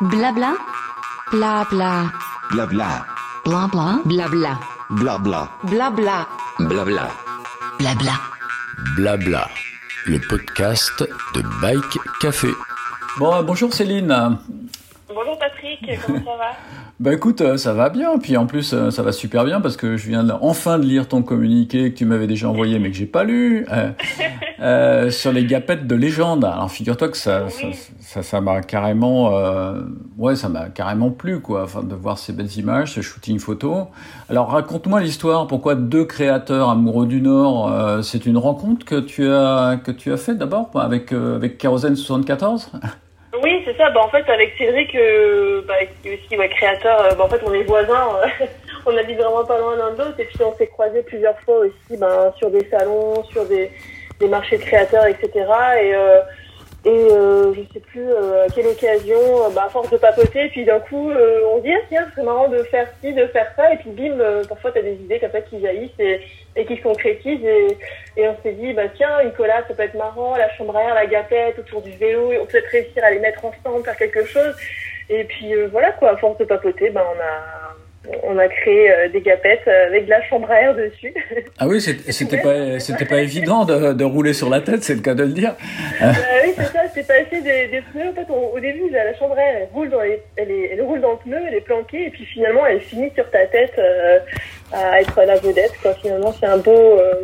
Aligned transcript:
Blabla. 0.00 0.54
Blabla. 1.32 2.12
Blabla. 2.52 3.04
Blabla. 3.44 4.02
Blabla. 4.04 4.58
Blabla. 4.90 5.48
Blabla. 5.64 6.26
Blabla. 6.60 7.10
Blabla. 7.80 8.12
Blabla. 8.94 9.48
Le 10.06 10.20
podcast 10.20 11.02
de 11.34 11.42
Bike 11.60 11.98
Café. 12.20 12.54
Bon, 13.18 13.34
euh, 13.34 13.42
bonjour 13.42 13.74
Céline. 13.74 14.38
Comment 16.06 16.18
ça 16.18 16.24
va? 16.36 16.50
Bah 17.00 17.12
écoute, 17.14 17.40
euh, 17.42 17.56
ça 17.56 17.74
va 17.74 17.90
bien. 17.90 18.18
Puis 18.18 18.36
en 18.36 18.46
plus, 18.46 18.72
euh, 18.74 18.90
ça 18.90 19.02
va 19.04 19.12
super 19.12 19.44
bien 19.44 19.60
parce 19.60 19.76
que 19.76 19.96
je 19.96 20.08
viens 20.08 20.24
de- 20.24 20.32
enfin 20.40 20.80
de 20.80 20.84
lire 20.84 21.06
ton 21.06 21.22
communiqué 21.22 21.92
que 21.92 21.96
tu 21.98 22.04
m'avais 22.04 22.26
déjà 22.26 22.48
envoyé 22.48 22.80
mais 22.80 22.90
que 22.90 22.96
j'ai 22.96 23.06
pas 23.06 23.22
lu 23.22 23.64
euh, 23.70 23.90
euh, 24.60 25.10
sur 25.10 25.30
les 25.32 25.44
gapettes 25.44 25.86
de 25.86 25.94
légende. 25.94 26.44
Alors 26.44 26.70
figure-toi 26.70 27.08
que 27.08 27.16
ça, 27.16 27.48
ça, 27.50 27.66
Oui. 27.66 27.76
ça, 28.00 28.22
ça 28.24 28.40
m'a 28.40 28.62
carrément, 28.62 29.36
euh, 29.36 29.82
ouais, 30.16 30.34
ça 30.34 30.48
m'a 30.48 30.70
carrément 30.70 31.10
plu 31.10 31.38
quoi, 31.40 31.62
enfin 31.62 31.84
de 31.84 31.94
voir 31.94 32.18
ces 32.18 32.32
belles 32.32 32.56
images, 32.58 32.94
ce 32.94 33.00
shooting 33.00 33.38
photo. 33.38 33.86
Alors 34.28 34.48
raconte-moi 34.50 35.00
l'histoire. 35.00 35.46
Pourquoi 35.46 35.76
deux 35.76 36.04
créateurs 36.04 36.68
amoureux 36.68 37.06
du 37.06 37.20
Nord 37.20 37.72
C'est 38.02 38.26
une 38.26 38.38
rencontre 38.38 38.84
que 38.84 38.98
tu 38.98 39.28
as 39.30 39.78
que 39.84 39.92
tu 39.92 40.12
as 40.12 40.16
fait 40.16 40.34
d'abord 40.34 40.70
avec 40.74 41.12
avec 41.12 41.58
Kérosène 41.58 41.94
74 41.94 42.72
Oui, 43.42 43.62
c'est 43.64 43.76
ça. 43.76 43.90
Bah, 43.90 44.00
en 44.04 44.08
fait, 44.08 44.28
avec 44.30 44.54
Cédric, 44.58 44.94
euh, 44.94 45.62
bah, 45.66 45.74
qui 46.02 46.08
est 46.08 46.14
aussi 46.14 46.48
créateur, 46.50 47.16
bah, 47.16 47.24
en 47.24 47.28
fait, 47.28 47.40
on 47.44 47.52
est 47.52 47.64
voisins. 47.64 48.08
euh, 48.22 48.46
on 48.86 48.96
habite 48.96 49.18
vraiment 49.18 49.44
pas 49.44 49.58
loin 49.58 49.76
l'un 49.76 49.92
de 49.92 49.98
l'autre. 49.98 50.18
Et 50.18 50.24
puis, 50.24 50.38
on 50.42 50.54
s'est 50.56 50.66
croisés 50.66 51.02
plusieurs 51.02 51.38
fois 51.40 51.58
aussi 51.58 51.96
ben, 51.98 52.32
sur 52.36 52.50
des 52.50 52.66
salons, 52.70 53.22
sur 53.24 53.44
des, 53.46 53.70
des 54.20 54.28
marchés 54.28 54.58
de 54.58 54.62
créateurs, 54.62 55.06
etc. 55.06 55.30
Et, 55.82 55.94
et 56.88 57.12
euh, 57.12 57.52
je 57.52 57.60
sais 57.74 57.80
plus 57.80 58.08
euh, 58.10 58.46
à 58.46 58.48
quelle 58.48 58.66
occasion, 58.66 59.18
euh, 59.18 59.50
bah, 59.54 59.64
à 59.66 59.68
force 59.68 59.90
de 59.90 59.98
papoter, 59.98 60.48
puis 60.48 60.64
d'un 60.64 60.80
coup, 60.80 61.10
euh, 61.10 61.42
on 61.52 61.58
dit, 61.58 61.70
ah, 61.70 61.84
tiens, 61.90 62.06
c'est 62.14 62.22
marrant 62.22 62.48
de 62.48 62.62
faire 62.62 62.88
ci, 63.02 63.12
de 63.12 63.26
faire 63.26 63.52
ça. 63.56 63.74
Et 63.74 63.76
puis, 63.76 63.90
bim, 63.90 64.18
euh, 64.18 64.42
parfois, 64.48 64.72
tu 64.72 64.78
as 64.78 64.82
des 64.82 64.94
idées 64.94 65.20
comme 65.20 65.30
ça 65.30 65.42
qui 65.42 65.60
jaillissent 65.60 65.98
et, 65.98 66.20
et 66.56 66.64
qui 66.64 66.78
se 66.78 66.82
concrétisent. 66.82 67.44
Et, 67.44 67.76
et 68.16 68.26
on 68.26 68.36
s'est 68.42 68.52
dit, 68.52 68.72
bah 68.72 68.88
tiens, 68.96 69.20
une 69.22 69.32
collab, 69.32 69.64
ça 69.68 69.74
peut 69.74 69.82
être 69.82 69.98
marrant, 69.98 70.34
la 70.36 70.48
chambre 70.54 70.76
à 70.76 70.82
air, 70.84 70.94
la 70.94 71.06
gapette 71.06 71.58
autour 71.58 71.82
du 71.82 71.92
vélo, 71.92 72.32
et 72.32 72.38
on 72.38 72.46
peut 72.46 72.52
peut-être 72.52 72.70
réussir 72.70 73.04
à 73.04 73.10
les 73.10 73.18
mettre 73.18 73.44
ensemble, 73.44 73.84
faire 73.84 73.96
quelque 73.96 74.24
chose. 74.24 74.54
Et 75.10 75.24
puis 75.24 75.54
euh, 75.54 75.68
voilà 75.70 75.92
quoi, 75.92 76.12
à 76.12 76.16
force 76.16 76.38
de 76.38 76.44
papoter, 76.44 76.88
bah, 76.90 77.06
on 77.14 77.20
a 77.20 77.76
on 78.22 78.38
a 78.38 78.48
créé 78.48 78.90
euh, 78.90 79.08
des 79.08 79.20
gapettes 79.20 79.66
euh, 79.68 79.86
avec 79.88 80.04
de 80.06 80.10
la 80.10 80.22
chambre 80.22 80.50
à 80.50 80.60
air 80.62 80.74
dessus. 80.74 81.12
Ah 81.58 81.66
oui, 81.68 81.80
c'était 81.80 82.38
pas 82.40 82.78
c'était 82.80 83.04
pas 83.04 83.20
évident 83.20 83.64
de, 83.64 83.92
de 83.92 84.04
rouler 84.04 84.32
sur 84.32 84.48
la 84.50 84.60
tête, 84.60 84.82
c'est 84.82 84.94
le 84.94 85.00
cas 85.00 85.14
de 85.14 85.24
le 85.24 85.32
dire. 85.32 85.54
Euh, 86.02 86.12
oui, 86.44 86.52
c'est 86.56 86.64
ça, 86.64 86.80
c'est 86.94 87.06
passé 87.06 87.40
des, 87.42 87.68
des 87.68 87.82
pneus. 87.92 88.08
En 88.10 88.14
fait, 88.14 88.26
on- 88.30 88.54
au 88.54 88.60
début, 88.60 88.88
la, 88.90 89.14
chambre 89.14 89.36
à 89.38 89.42
air, 89.42 89.56
elle 89.62 89.68
roule, 89.72 89.90
dans 89.90 90.00
les, 90.00 90.20
elle, 90.36 90.50
est, 90.50 90.70
elle 90.72 90.82
roule 90.82 91.00
dans 91.00 91.12
le 91.12 91.16
pneu, 91.18 91.38
elle 91.48 91.54
est 91.54 91.60
planquée, 91.60 92.06
et 92.06 92.10
puis 92.10 92.24
finalement, 92.24 92.66
elle 92.66 92.80
finit 92.80 93.10
sur 93.14 93.28
ta 93.30 93.46
tête 93.46 93.74
euh, 93.78 94.18
à 94.72 95.00
être 95.00 95.22
la 95.22 95.36
vedette. 95.36 95.72
Quoi. 95.82 95.94
Finalement, 95.94 96.32
c'est 96.38 96.46
un 96.46 96.58
beau. 96.58 96.70
euh, 96.98 97.14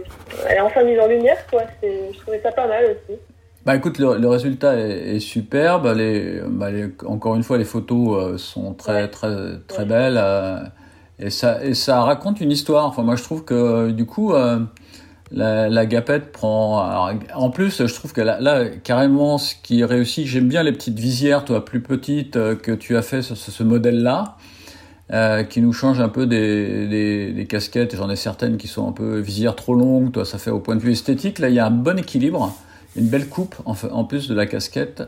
elle 0.48 0.56
est 0.58 0.60
enfin 0.60 0.82
mise 0.84 0.98
en 1.00 1.06
lumière, 1.06 1.38
quoi. 1.50 1.62
C'est- 1.82 2.12
Je 2.12 2.18
trouvais 2.20 2.40
ça 2.42 2.52
pas 2.52 2.66
mal 2.66 2.84
aussi. 2.84 3.18
Bah 3.64 3.76
écoute, 3.76 3.98
le, 3.98 4.18
le 4.18 4.28
résultat 4.28 4.76
est, 4.78 5.16
est 5.16 5.20
superbe. 5.20 5.86
Les, 5.96 6.40
bah, 6.48 6.70
les- 6.70 6.90
encore 7.06 7.34
une 7.36 7.42
fois, 7.42 7.56
les 7.56 7.64
photos 7.64 8.34
euh, 8.34 8.38
sont 8.38 8.74
très 8.74 9.08
très 9.08 9.58
très 9.68 9.86
belles 9.86 10.18
euh, 10.18 10.60
et 11.18 11.30
ça 11.30 11.64
et 11.64 11.72
ça 11.74 12.02
raconte 12.02 12.40
une 12.40 12.50
histoire. 12.52 12.86
Enfin, 12.86 13.02
moi, 13.02 13.16
je 13.16 13.22
trouve 13.22 13.44
que 13.44 13.54
euh, 13.54 13.92
du 13.92 14.06
coup. 14.06 14.32
euh, 14.34 14.60
la, 15.32 15.68
la 15.70 15.86
gapette 15.86 16.32
prend. 16.32 16.80
alors, 16.82 17.12
en 17.34 17.50
plus, 17.50 17.86
je 17.86 17.94
trouve 17.94 18.12
que 18.14 18.20
là, 18.22 18.40
là, 18.40 18.66
carrément, 18.84 19.38
ce 19.38 19.54
qui 19.62 19.80
est 19.82 19.84
réussi, 19.84 20.26
j'aime 20.26 20.48
bien 20.48 20.62
les 20.62 20.72
petites 20.72 20.98
visières, 20.98 21.44
toi, 21.44 21.64
plus 21.64 21.82
petites, 21.82 22.36
euh, 22.36 22.56
que 22.56 22.72
tu 22.72 22.96
as 22.96 23.02
fait 23.02 23.22
sur 23.22 23.36
ce, 23.36 23.50
ce 23.50 23.62
modèle-là, 23.64 24.36
euh, 25.12 25.44
qui 25.44 25.60
nous 25.60 25.72
change 25.72 26.00
un 26.00 26.08
peu 26.08 26.26
des, 26.26 26.88
des, 26.88 27.32
des 27.32 27.46
casquettes. 27.46 27.94
Et 27.94 27.96
J'en 27.96 28.10
ai 28.10 28.16
certaines 28.16 28.56
qui 28.56 28.68
sont 28.68 28.88
un 28.88 28.92
peu 28.92 29.18
visières 29.18 29.56
trop 29.56 29.74
longues. 29.74 30.12
Toi, 30.12 30.24
ça 30.24 30.38
fait 30.38 30.50
au 30.50 30.60
point 30.60 30.76
de 30.76 30.80
vue 30.80 30.92
esthétique. 30.92 31.38
Là, 31.38 31.48
il 31.48 31.54
y 31.54 31.58
a 31.58 31.66
un 31.66 31.70
bon 31.70 31.98
équilibre, 31.98 32.56
une 32.96 33.06
belle 33.06 33.28
coupe 33.28 33.56
en, 33.64 33.74
en 33.90 34.04
plus 34.04 34.28
de 34.28 34.34
la 34.34 34.46
casquette 34.46 35.02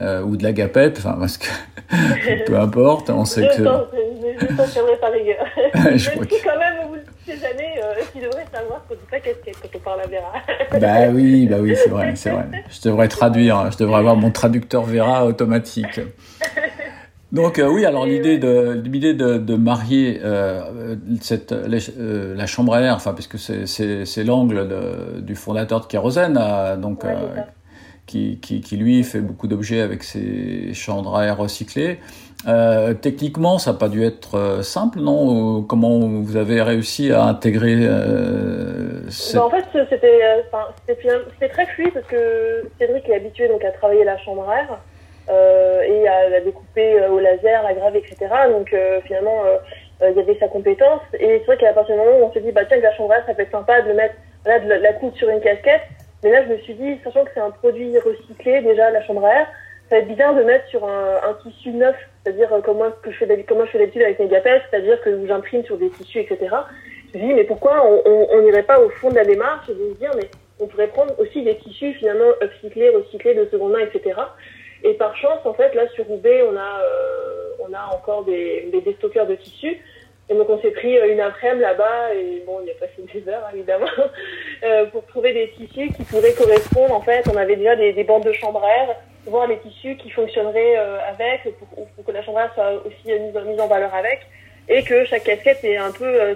euh, 0.00 0.22
ou 0.22 0.36
de 0.36 0.44
la 0.44 0.52
gapette. 0.52 0.98
Enfin, 0.98 1.16
parce 1.18 1.38
que 1.38 1.46
peu 2.46 2.58
importe, 2.58 3.10
on 3.10 3.24
sait 3.24 3.42
Je 3.42 3.56
que. 3.56 3.64
je, 3.64 4.56
sens 4.56 4.74
j'aimerais 4.74 4.96
par 5.00 5.12
rigueur. 5.12 5.44
Je 5.96 6.10
crois 6.10 6.24
dis 6.24 6.36
quand 6.44 6.58
même, 6.58 6.74
au 6.84 6.88
bout 6.90 6.96
de 6.96 7.02
ces 7.26 7.44
années, 7.44 7.80
euh, 7.82 7.94
tu 8.12 8.20
devrais 8.20 8.44
savoir 8.52 8.84
que 8.88 8.94
c'est 8.94 9.10
pas 9.10 9.20
casquette 9.20 9.56
quand 9.60 9.78
on 9.78 9.80
parle 9.80 10.00
à 10.02 10.06
Vera. 10.06 10.32
Bah 10.80 11.12
oui, 11.12 11.46
bah 11.46 11.56
oui, 11.60 11.74
c'est 11.76 11.90
vrai, 11.90 12.12
c'est 12.14 12.30
vrai. 12.30 12.46
Je 12.70 12.88
devrais 12.88 13.08
traduire, 13.08 13.70
je 13.72 13.78
devrais 13.78 13.98
avoir 13.98 14.16
mon 14.16 14.30
traducteur 14.30 14.82
Vera 14.82 15.26
automatique. 15.26 16.00
Donc 17.30 17.58
euh, 17.58 17.68
oui, 17.68 17.84
alors 17.84 18.06
l'idée 18.06 18.38
de 18.38 18.80
l'idée 18.84 19.12
de, 19.12 19.36
de 19.36 19.54
marier 19.56 20.18
euh, 20.24 20.96
cette 21.20 21.52
les- 21.52 21.90
euh, 21.98 22.34
la 22.34 22.46
chambre 22.46 22.72
à 22.74 22.80
air, 22.80 22.94
enfin 22.94 23.12
puisque 23.12 23.38
c'est 23.38 23.66
c'est 23.66 24.06
c'est 24.06 24.24
l'angle 24.24 24.66
du 25.20 25.34
fondateur 25.34 25.80
de 25.80 25.86
Kérosène, 25.86 26.38
euh, 26.40 26.76
donc 26.76 27.04
Ouais, 27.04 27.10
euh, 27.10 27.40
qui, 28.06 28.38
qui 28.40 28.62
qui 28.62 28.78
lui 28.78 29.04
fait 29.04 29.20
beaucoup 29.20 29.46
d'objets 29.46 29.82
avec 29.82 30.04
ses 30.04 30.72
chambres 30.72 31.16
à 31.16 31.26
air 31.26 31.36
recyclées. 31.36 31.98
Euh, 32.46 32.94
techniquement, 32.94 33.58
ça 33.58 33.72
n'a 33.72 33.78
pas 33.78 33.88
dû 33.90 34.02
être 34.04 34.36
euh, 34.36 34.62
simple, 34.62 35.00
non? 35.00 35.62
Comment 35.62 35.98
vous 35.98 36.36
avez 36.36 36.62
réussi 36.62 37.12
à 37.12 37.24
intégrer 37.24 37.74
euh, 37.80 39.10
cette... 39.10 39.36
Bah, 39.36 39.44
en 39.44 39.50
fait, 39.50 39.64
c'était 39.90 40.20
euh, 40.22 41.48
très 41.48 41.66
fluide 41.66 41.92
parce 41.92 42.06
que 42.06 42.64
Cédric 42.78 43.06
est 43.08 43.16
habitué 43.16 43.48
donc, 43.48 43.62
à 43.64 43.72
travailler 43.72 44.04
la 44.04 44.16
chambre 44.18 44.48
à 44.48 44.60
air. 44.62 44.68
euh, 44.72 44.76
et 45.30 46.08
à 46.08 46.28
la 46.28 46.40
découper 46.40 47.00
euh, 47.00 47.10
au 47.10 47.18
laser, 47.18 47.62
la 47.62 47.74
graver, 47.74 47.98
etc. 47.98 48.28
Donc 48.50 48.72
euh, 48.72 49.00
finalement, 49.06 49.44
euh, 49.44 49.58
euh, 50.02 50.10
il 50.10 50.16
y 50.16 50.20
avait 50.20 50.38
sa 50.38 50.48
compétence. 50.48 51.00
Et 51.18 51.38
c'est 51.38 51.46
vrai 51.46 51.56
qu'à 51.56 51.72
partir 51.72 51.94
du 51.94 52.00
moment 52.00 52.18
où 52.18 52.24
on 52.24 52.32
s'est 52.32 52.40
dit, 52.40 52.52
bah, 52.52 52.64
tiens, 52.66 52.78
la 52.78 52.94
chambre 52.94 53.12
à 53.12 53.16
air, 53.18 53.26
ça 53.26 53.34
peut 53.34 53.42
être 53.42 53.50
sympa 53.50 53.80
de 53.82 53.88
le 53.88 53.94
mettre, 53.94 54.14
voilà, 54.44 54.60
de 54.60 54.68
la, 54.68 54.92
coudre 54.92 55.16
sur 55.16 55.28
une 55.28 55.40
casquette. 55.40 55.82
Mais 56.22 56.30
là, 56.30 56.44
je 56.44 56.52
me 56.52 56.58
suis 56.58 56.74
dit, 56.74 56.98
sachant 57.04 57.24
que 57.24 57.30
c'est 57.34 57.40
un 57.40 57.50
produit 57.50 57.98
recyclé, 57.98 58.60
déjà, 58.62 58.90
la 58.90 59.02
chambre 59.02 59.24
à 59.24 59.40
air, 59.40 59.46
ça 59.88 59.96
va 59.96 60.02
être 60.02 60.08
bizarre 60.08 60.34
de 60.34 60.42
mettre 60.42 60.66
sur 60.68 60.84
un, 60.84 61.16
un 61.28 61.34
tissu 61.42 61.70
neuf, 61.70 61.96
c'est-à-dire 62.22 62.52
euh, 62.52 62.60
comme 62.60 62.76
moi, 62.76 62.94
ce 62.96 63.08
que 63.08 63.12
je 63.12 63.24
fais 63.24 63.44
comment 63.44 63.64
je 63.64 63.70
fais 63.70 63.78
d'habitude 63.78 64.02
avec 64.02 64.18
mes 64.18 64.28
gapettes, 64.28 64.62
c'est-à-dire 64.70 65.00
que 65.00 65.26
j'imprime 65.26 65.64
sur 65.64 65.78
des 65.78 65.90
tissus, 65.90 66.20
etc. 66.20 66.54
Je 67.12 67.18
me 67.18 67.24
dis, 67.24 67.34
mais 67.34 67.44
pourquoi 67.44 67.86
on 67.86 68.42
n'irait 68.42 68.64
pas 68.64 68.78
au 68.80 68.90
fond 68.90 69.08
de 69.08 69.14
la 69.14 69.24
démarche 69.24 69.68
et 69.70 69.72
de 69.72 69.94
se 69.94 69.98
dire, 69.98 70.10
mais 70.14 70.28
on 70.60 70.66
pourrait 70.66 70.88
prendre 70.88 71.18
aussi 71.18 71.42
des 71.42 71.56
tissus 71.56 71.94
finalement 71.94 72.32
upcyclés, 72.42 72.90
recyclés 72.90 73.34
de 73.34 73.46
seconde 73.46 73.72
main, 73.72 73.80
etc. 73.80 74.20
Et 74.84 74.94
par 74.94 75.16
chance, 75.16 75.44
en 75.44 75.54
fait, 75.54 75.74
là 75.74 75.88
sur 75.94 76.06
Roubaix, 76.06 76.42
on 76.42 76.56
a, 76.56 76.80
euh, 76.80 77.50
on 77.60 77.72
a 77.72 77.94
encore 77.94 78.24
des, 78.24 78.68
des 78.72 78.80
déstockeurs 78.80 79.26
de 79.26 79.34
tissus. 79.34 79.78
Et 80.30 80.34
donc 80.34 80.50
on 80.50 80.60
s'est 80.60 80.72
pris 80.72 80.98
euh, 80.98 81.10
une 81.10 81.20
après-midi 81.20 81.62
là-bas 81.62 82.14
et 82.14 82.42
bon, 82.46 82.58
il 82.60 82.68
y 82.68 82.70
a 82.70 82.74
passé 82.74 82.92
des 82.98 83.28
heures 83.30 83.48
évidemment 83.54 83.86
euh, 84.62 84.84
pour 84.86 85.06
trouver 85.06 85.32
des 85.32 85.50
tissus 85.52 85.88
qui 85.94 86.04
pourraient 86.04 86.34
correspondre. 86.34 86.94
En 86.94 87.00
fait, 87.00 87.26
on 87.32 87.36
avait 87.36 87.56
déjà 87.56 87.76
des, 87.76 87.94
des 87.94 88.04
bandes 88.04 88.24
de 88.24 88.32
chambre 88.32 88.62
voir 89.28 89.46
les 89.46 89.58
tissus 89.58 89.96
qui 89.96 90.10
fonctionneraient 90.10 90.78
euh, 90.78 90.98
avec 91.08 91.42
pour, 91.58 92.04
que 92.04 92.12
la 92.12 92.22
chambre 92.22 92.38
à 92.38 92.44
air 92.44 92.54
soit 92.54 92.72
aussi 92.86 93.12
euh, 93.12 93.18
mise, 93.18 93.46
mise 93.46 93.60
en 93.60 93.66
valeur 93.66 93.94
avec 93.94 94.26
et 94.68 94.82
que 94.82 95.04
chaque 95.04 95.24
casquette 95.24 95.64
ait 95.64 95.76
un 95.76 95.90
peu 95.90 96.04
euh, 96.04 96.34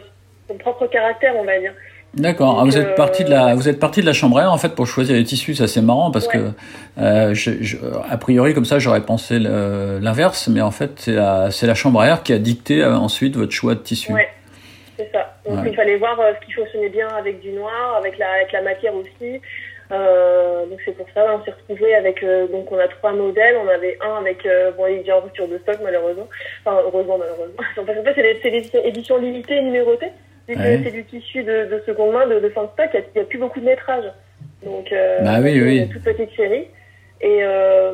son 0.48 0.56
propre 0.56 0.86
caractère, 0.86 1.36
on 1.36 1.44
va 1.44 1.58
dire. 1.58 1.74
D'accord. 2.14 2.58
Ah, 2.60 2.64
vous 2.64 2.76
êtes 2.76 2.88
euh, 2.88 2.94
parti 2.94 3.24
de 3.24 3.30
la, 3.30 3.54
vous 3.54 3.68
êtes 3.70 3.80
parti 3.80 4.02
de 4.02 4.06
la 4.06 4.12
chambre 4.12 4.38
à 4.38 4.42
air 4.42 4.52
en 4.52 4.58
fait 4.58 4.74
pour 4.74 4.86
choisir 4.86 5.16
les 5.16 5.24
tissus. 5.24 5.54
Ça 5.54 5.66
c'est 5.66 5.80
marrant 5.80 6.10
parce 6.10 6.26
Ouais. 6.26 6.32
que 6.34 7.00
euh, 7.00 7.32
je, 7.34 7.52
je- 7.62 7.78
a 8.10 8.16
priori 8.18 8.52
comme 8.52 8.66
ça 8.66 8.78
j'aurais 8.78 9.00
pensé 9.00 9.38
l'inverse, 9.38 10.48
mais 10.48 10.60
en 10.60 10.70
fait 10.70 10.90
c'est 10.96 11.12
la, 11.14 11.50
c'est 11.50 11.66
la 11.66 11.74
chambre 11.74 12.00
à 12.02 12.08
air 12.08 12.22
qui 12.22 12.32
a 12.34 12.38
dicté 12.38 12.82
euh, 12.82 12.94
ensuite 12.96 13.36
votre 13.36 13.52
choix 13.52 13.74
de 13.74 13.80
tissu. 13.80 14.12
Ouais, 14.12 14.28
c'est 14.98 15.10
ça. 15.10 15.34
Donc 15.48 15.62
Ouais. 15.62 15.70
il 15.70 15.74
fallait 15.74 15.96
voir 15.96 16.20
euh, 16.20 16.32
ce 16.40 16.46
qui 16.46 16.52
fonctionnait 16.52 16.90
bien 16.90 17.08
avec 17.08 17.40
du 17.40 17.50
noir, 17.52 17.96
avec 17.98 18.18
la, 18.18 18.26
avec 18.34 18.52
la 18.52 18.60
matière 18.62 18.94
aussi. 18.94 19.40
Euh, 19.90 20.64
donc 20.66 20.80
c'est 20.84 20.96
pour 20.96 21.06
ça, 21.14 21.36
on 21.38 21.44
s'est 21.44 21.50
retrouvé 21.50 21.94
avec, 21.94 22.22
euh, 22.22 22.46
donc 22.48 22.70
on 22.72 22.78
a 22.78 22.88
trois 22.88 23.12
modèles. 23.12 23.56
On 23.62 23.68
avait 23.68 23.98
un 24.06 24.20
avec, 24.20 24.44
euh, 24.46 24.70
bon 24.76 24.86
il 24.86 24.96
est 24.96 24.98
déjà 25.00 25.16
en 25.16 25.20
rupture 25.20 25.48
de 25.48 25.58
stock 25.58 25.76
malheureusement. 25.82 26.28
Enfin 26.64 26.78
heureusement 26.84 27.16
malheureusement. 27.18 27.54
Parce 27.86 27.96
qu'en 27.98 28.04
fait 28.04 28.38
c'est 28.42 28.50
des, 28.50 28.88
éditions 28.88 29.18
limitées 29.18 29.56
et 29.56 29.62
numérotées. 29.62 30.10
Vu 30.48 30.54
que 30.54 30.58
Ouais. 30.60 30.80
c'est 30.84 30.90
du 30.90 31.04
tissu 31.04 31.42
de, 31.44 31.66
de 31.66 31.82
seconde 31.86 32.12
main, 32.12 32.26
de, 32.26 32.40
de 32.40 32.48
fin 32.48 32.64
de 32.64 32.68
stock, 32.74 32.90
il 32.94 33.04
n'y 33.14 33.20
a, 33.22 33.24
plus 33.24 33.38
beaucoup 33.38 33.60
de 33.60 33.64
métrage. 33.64 34.04
Donc 34.64 34.90
euh, 34.92 35.20
Bah 35.22 35.38
oui, 35.40 35.52
une 35.78 35.88
toute 35.88 36.02
petite 36.02 36.34
série. 36.36 36.66
Et 37.20 37.38
euh, 37.42 37.92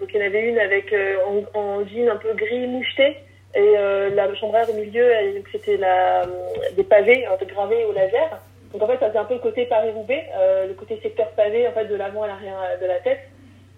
donc 0.00 0.08
il 0.12 0.16
y 0.20 0.22
en 0.22 0.26
avait 0.26 0.48
une 0.48 0.58
avec 0.58 0.92
euh, 0.92 1.16
en, 1.54 1.58
en 1.58 1.86
jean 1.86 2.08
un 2.10 2.16
peu 2.16 2.34
gris 2.34 2.66
moucheté 2.66 3.16
et 3.54 3.74
euh, 3.78 4.10
la 4.14 4.34
chambre 4.34 4.56
à 4.56 4.62
air 4.62 4.70
au 4.70 4.74
milieu, 4.74 5.08
c'était 5.52 5.76
la, 5.76 6.26
des 6.76 6.82
pavés 6.82 7.24
un 7.26 7.36
peu 7.36 7.46
gravés 7.46 7.84
au 7.84 7.92
laser. 7.92 8.40
Donc 8.72 8.82
en 8.82 8.86
fait, 8.88 8.98
ça 8.98 9.08
faisait 9.08 9.18
un 9.18 9.24
peu 9.24 9.34
le 9.34 9.40
côté 9.40 9.64
Paris-Roubaix, 9.66 10.24
le 10.68 10.74
côté 10.74 10.98
secteur 11.02 11.28
pavé 11.30 11.66
en 11.68 11.72
fait 11.72 11.86
de 11.86 11.94
l'avant 11.94 12.24
à 12.24 12.26
l'arrière 12.26 12.58
de 12.82 12.86
la 12.86 12.98
tête. 12.98 13.20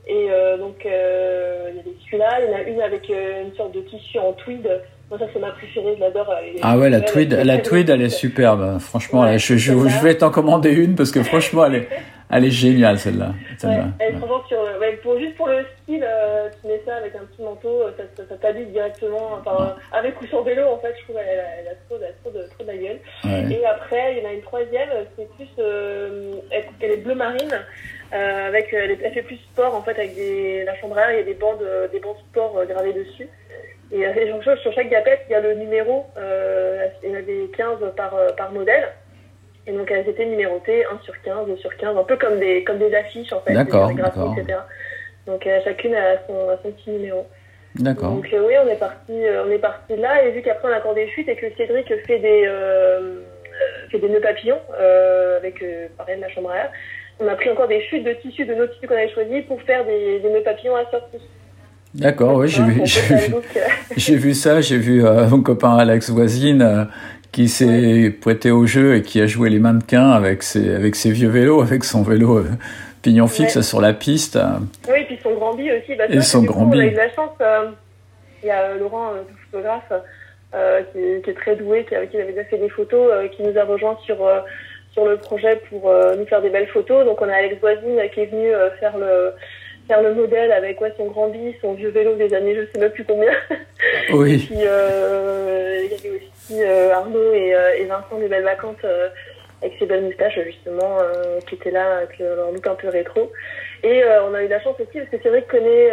Et 0.09 0.29
euh, 0.31 0.57
donc 0.57 0.85
euh, 0.87 1.69
il 1.71 1.77
y 1.77 1.81
avait 1.81 1.97
celui-là, 2.07 2.41
il 2.41 2.51
y 2.51 2.55
en 2.55 2.57
a 2.57 2.63
une 2.63 2.81
avec 2.81 3.11
euh, 3.11 3.43
une 3.45 3.55
sorte 3.55 3.73
de 3.75 3.83
tissu 3.83 4.19
en 4.19 4.33
tweed. 4.33 4.67
Moi 5.11 5.19
ça 5.19 5.27
c'est 5.33 5.39
ma 5.39 5.51
préférée, 5.53 5.95
je 5.97 6.01
l'adore. 6.01 6.35
Ah 6.63 6.77
ouais, 6.79 6.91
la 6.91 7.01
tweed, 7.01 7.33
la 7.33 7.59
tweed, 7.59 7.89
elle 7.89 8.03
est 8.03 8.09
superbe. 8.11 8.79
Franchement, 8.79 9.23
Ouais, 9.23 9.39
je, 9.39 9.57
je, 9.57 9.73
vais 10.03 10.17
t'en 10.17 10.31
commander 10.31 10.71
une 10.71 10.95
parce 10.97 11.11
que 11.11 11.23
franchement, 11.23 11.65
elle 11.67 11.75
est, 11.77 11.89
Elle 12.31 12.45
est 12.45 12.51
géniale 12.51 12.99
celle-là. 12.99 13.33
Ouais, 13.65 13.77
elle 13.99 14.15
est 14.15 14.19
sur 14.19 14.63
le- 14.63 14.79
ouais, 14.79 14.93
pour, 15.03 15.19
juste 15.19 15.35
pour 15.37 15.49
le 15.49 15.65
style, 15.83 16.05
euh, 16.07 16.49
tu 16.61 16.69
mets 16.69 16.81
ça 16.85 16.97
avec 16.97 17.15
un 17.15 17.25
petit 17.25 17.43
manteau, 17.43 17.83
euh, 17.83 17.91
ça, 17.97 18.03
ça, 18.17 18.23
ça 18.29 18.37
t'habille 18.37 18.67
directement. 18.67 19.39
Enfin, 19.41 19.77
avec 19.93 20.21
ou 20.21 20.27
sans 20.27 20.43
vélo, 20.43 20.63
en 20.69 20.79
fait, 20.79 20.95
je 20.99 21.05
trouve 21.05 21.17
elle, 21.19 21.43
elle 21.61 21.69
a 21.69 21.75
trop, 21.89 21.97
elle 21.99 22.09
a 22.09 22.13
trop, 22.23 22.31
de, 22.31 22.47
trop 22.51 22.65
de 22.65 22.69
la 22.69 22.77
gueule. 22.77 23.51
Et 23.51 23.65
après, 23.65 24.13
il 24.13 24.23
y 24.23 24.27
en 24.27 24.29
a 24.29 24.33
une 24.35 24.43
troisième, 24.43 24.89
c'est 25.17 25.29
plus, 25.37 25.49
euh, 25.59 26.35
elle, 26.51 26.65
elle 26.81 26.91
est 26.91 26.97
bleu 26.99 27.15
marine, 27.15 27.59
euh, 28.13 28.49
avec, 28.49 28.75
elle, 28.75 28.97
fait 29.13 29.23
plus 29.23 29.37
sport 29.53 29.75
en 29.75 29.83
fait 29.83 29.93
avec 29.93 30.15
des, 30.15 30.65
la 30.65 30.77
chambre 30.77 30.99
à 30.99 31.03
air, 31.05 31.13
il 31.13 31.17
y 31.19 31.21
a 31.21 31.25
des 31.25 31.35
bandes, 31.35 31.63
euh, 31.63 31.89
des 31.89 32.01
bandes 32.01 32.17
sport 32.31 32.59
euh, 32.59 32.67
gravées 32.67 32.93
dessus. 32.93 33.29
Et 33.91 34.07
euh, 34.07 34.13
et 34.15 34.43
sur, 34.43 34.59
sur 34.59 34.73
chaque 34.73 34.91
gapette, 34.91 35.21
il 35.29 35.33
y 35.33 35.35
a 35.35 35.41
le 35.41 35.55
numéro, 35.55 36.07
il 37.03 37.09
y 37.09 37.13
en 37.13 37.19
avait 37.19 37.49
15 37.57 37.79
par, 37.97 38.15
euh, 38.15 38.29
par 38.37 38.53
modèle. 38.53 38.89
Et 39.69 39.73
donc 39.73 39.91
elles 39.91 40.09
étaient 40.09 40.25
numérotées 40.25 40.85
1 40.87 41.01
sur 41.05 41.21
15, 41.23 41.47
2 41.47 41.57
sur 41.59 41.77
15, 41.77 41.97
un 41.97 42.05
peu 42.05 42.17
comme 42.17 42.39
des, 42.41 42.65
comme 42.65 42.79
des 42.79 42.95
affiches 42.95 43.33
en 43.35 43.41
fait, 43.41 43.53
D'accord, 43.53 43.93
d'accord. 43.93 44.35
etc. 44.37 44.61
Donc 45.27 45.47
euh, 45.47 45.61
chacune 45.63 45.95
a 45.95 46.17
son, 46.27 46.49
a 46.49 46.57
son 46.63 46.73
petit 46.73 46.91
numéro. 46.91 47.27
D'accord. 47.75 48.13
Donc 48.13 48.33
euh, 48.33 48.47
oui, 48.47 48.55
on 48.65 48.67
est 48.67 48.79
parti, 48.79 49.13
euh, 49.13 49.45
on 49.47 49.51
est 49.51 49.59
parti 49.59 49.95
là 49.95 50.25
et 50.25 50.31
vu 50.31 50.41
qu'après 50.41 50.69
on 50.69 50.73
a 50.73 50.79
encore 50.79 50.95
des 50.95 51.07
chutes 51.09 51.29
et 51.29 51.37
que 51.37 51.55
Cédric 51.55 51.87
fait 52.07 52.19
des 52.19 52.51
fait 53.91 53.99
des 53.99 54.09
nœuds 54.09 54.21
papillons 54.21 54.61
avec 55.37 55.63
pareil 55.99 56.17
de 56.17 56.23
la 56.23 56.31
chambre 56.31 56.51
à 56.51 56.57
air, 56.57 56.73
on 57.21 57.29
a 57.29 57.35
pris 57.35 57.51
encore 57.51 57.69
des 57.69 57.83
chutes 57.83 58.05
de 58.05 58.13
tissus 58.15 58.47
de 58.47 58.55
nos 58.55 58.67
tissus 58.69 58.87
qu'on 58.87 58.95
avait 58.95 59.13
choisis 59.13 59.45
pour 59.45 59.61
faire 59.63 59.85
des, 59.85 60.19
des 60.21 60.31
nœuds 60.31 60.43
papillons 60.43 60.77
à 60.77 60.91
sortie. 60.91 61.21
D'accord, 61.95 62.37
oui, 62.37 62.49
j'ai 62.49 62.63
vu, 62.63 62.81
j'ai 62.85 63.01
vu, 63.01 63.35
euh, 63.35 63.61
j'ai 63.97 64.17
vu 64.17 64.35
ça, 64.35 64.61
j'ai 64.61 64.77
vu 64.77 65.05
euh, 65.05 65.27
mon 65.29 65.43
copain 65.43 65.77
Alex 65.77 66.11
Voisine 66.11 66.63
euh, 66.63 66.85
qui 67.33 67.49
s'est 67.49 68.15
prêté 68.21 68.51
au 68.51 68.67
jeu 68.67 68.97
et 68.97 69.03
qui 69.03 69.21
a 69.21 69.27
joué 69.27 69.49
les 69.51 69.59
mannequins 69.59 70.11
avec 70.11 70.43
ses, 70.43 70.75
avec 70.75 70.95
ses 70.97 71.11
vieux 71.11 71.29
vélos, 71.31 71.63
avec 71.63 71.85
son 71.85 72.03
vélo 72.03 72.39
euh, 72.39 72.45
pignon 73.03 73.27
fixe 73.27 73.57
Ouais. 73.57 73.63
sur 73.63 73.81
la 73.81 73.93
piste. 73.95 74.39
Oui, 74.89 75.05
puis 75.07 75.19
son 75.23 75.35
grand 75.35 75.55
bi 75.55 75.71
aussi. 75.73 75.95
Bah, 75.97 76.05
Et 76.11 76.21
son 76.21 76.43
grand 76.43 76.67
On 76.67 76.73
a 76.73 76.77
bi. 76.77 76.79
eu 76.87 76.91
de 76.91 76.97
la 76.97 77.11
chance. 77.15 77.31
Il 78.43 78.47
y 78.47 78.51
a 78.51 78.75
Laurent, 78.75 79.13
le 79.13 79.21
photographe, 79.51 79.93
qui, 80.93 81.23
qui 81.25 81.31
est 81.31 81.35
très 81.35 81.57
doué, 81.57 81.85
qui, 81.89 81.95
avec 81.95 82.11
qui 82.11 82.19
avait 82.19 82.33
déjà 82.33 82.45
fait 82.45 82.59
des 82.59 82.69
photos, 82.69 83.11
qui 83.37 83.43
nous 83.43 83.59
a 83.59 83.65
rejoint 83.65 83.97
sur 84.05 84.19
sur 84.93 85.05
le 85.07 85.17
projet 85.17 85.61
pour 85.69 85.91
euh, 85.91 86.17
nous 86.17 86.25
faire 86.27 86.41
des 86.43 86.49
belles 86.51 86.67
photos. 86.69 87.05
Donc 87.05 87.21
on 87.21 87.29
a 87.29 87.33
Alex 87.35 87.61
Voisine 87.61 87.99
euh, 87.99 88.09
qui 88.09 88.21
est 88.21 88.27
venu 88.27 88.49
euh, 88.53 88.71
faire 88.81 88.97
le 88.99 89.33
faire 89.89 90.03
le 90.03 90.15
modèle 90.15 90.53
avec 90.53 90.81
ouais, 90.81 90.93
son 90.97 91.07
grand 91.07 91.29
bi, 91.29 91.57
son 91.61 91.73
vieux 91.75 91.89
vélo 91.89 92.15
des 92.15 92.33
années 92.35 92.55
je 92.55 92.61
sais 92.73 92.79
même 92.79 92.91
plus 92.93 93.05
combien. 93.05 93.33
Oui, 94.13 94.39
Puis 94.47 94.57
euh, 94.65 95.83
il 95.85 95.91
y 95.91 95.95
avait 95.95 96.17
aussi 96.17 96.63
euh, 96.63 96.93
Arnaud 96.95 97.33
et, 97.33 97.55
euh, 97.55 97.75
et 97.77 97.85
Vincent 97.85 98.19
des 98.19 98.29
Belles 98.29 98.43
Vacances 98.45 98.77
euh, 98.85 99.09
avec 99.63 99.75
ses 99.79 99.87
belles 99.87 100.03
moustaches 100.05 100.39
justement 100.47 100.99
qui 101.49 101.57
étaient 101.57 101.71
là 101.73 101.99
avec 101.99 102.19
le- 102.19 102.37
leur 102.37 102.53
look 102.53 102.67
un 102.67 102.75
peu 102.77 102.89
rétro. 102.89 103.33
Et 103.83 104.03
on 104.29 104.33
a 104.35 104.43
eu 104.45 104.49
la 104.49 104.61
chance 104.61 104.77
aussi 104.79 104.99
parce 104.99 105.11
que 105.11 105.17
c'est 105.23 105.29
vrai 105.29 105.43
que 105.43 105.51
connaît 105.51 105.91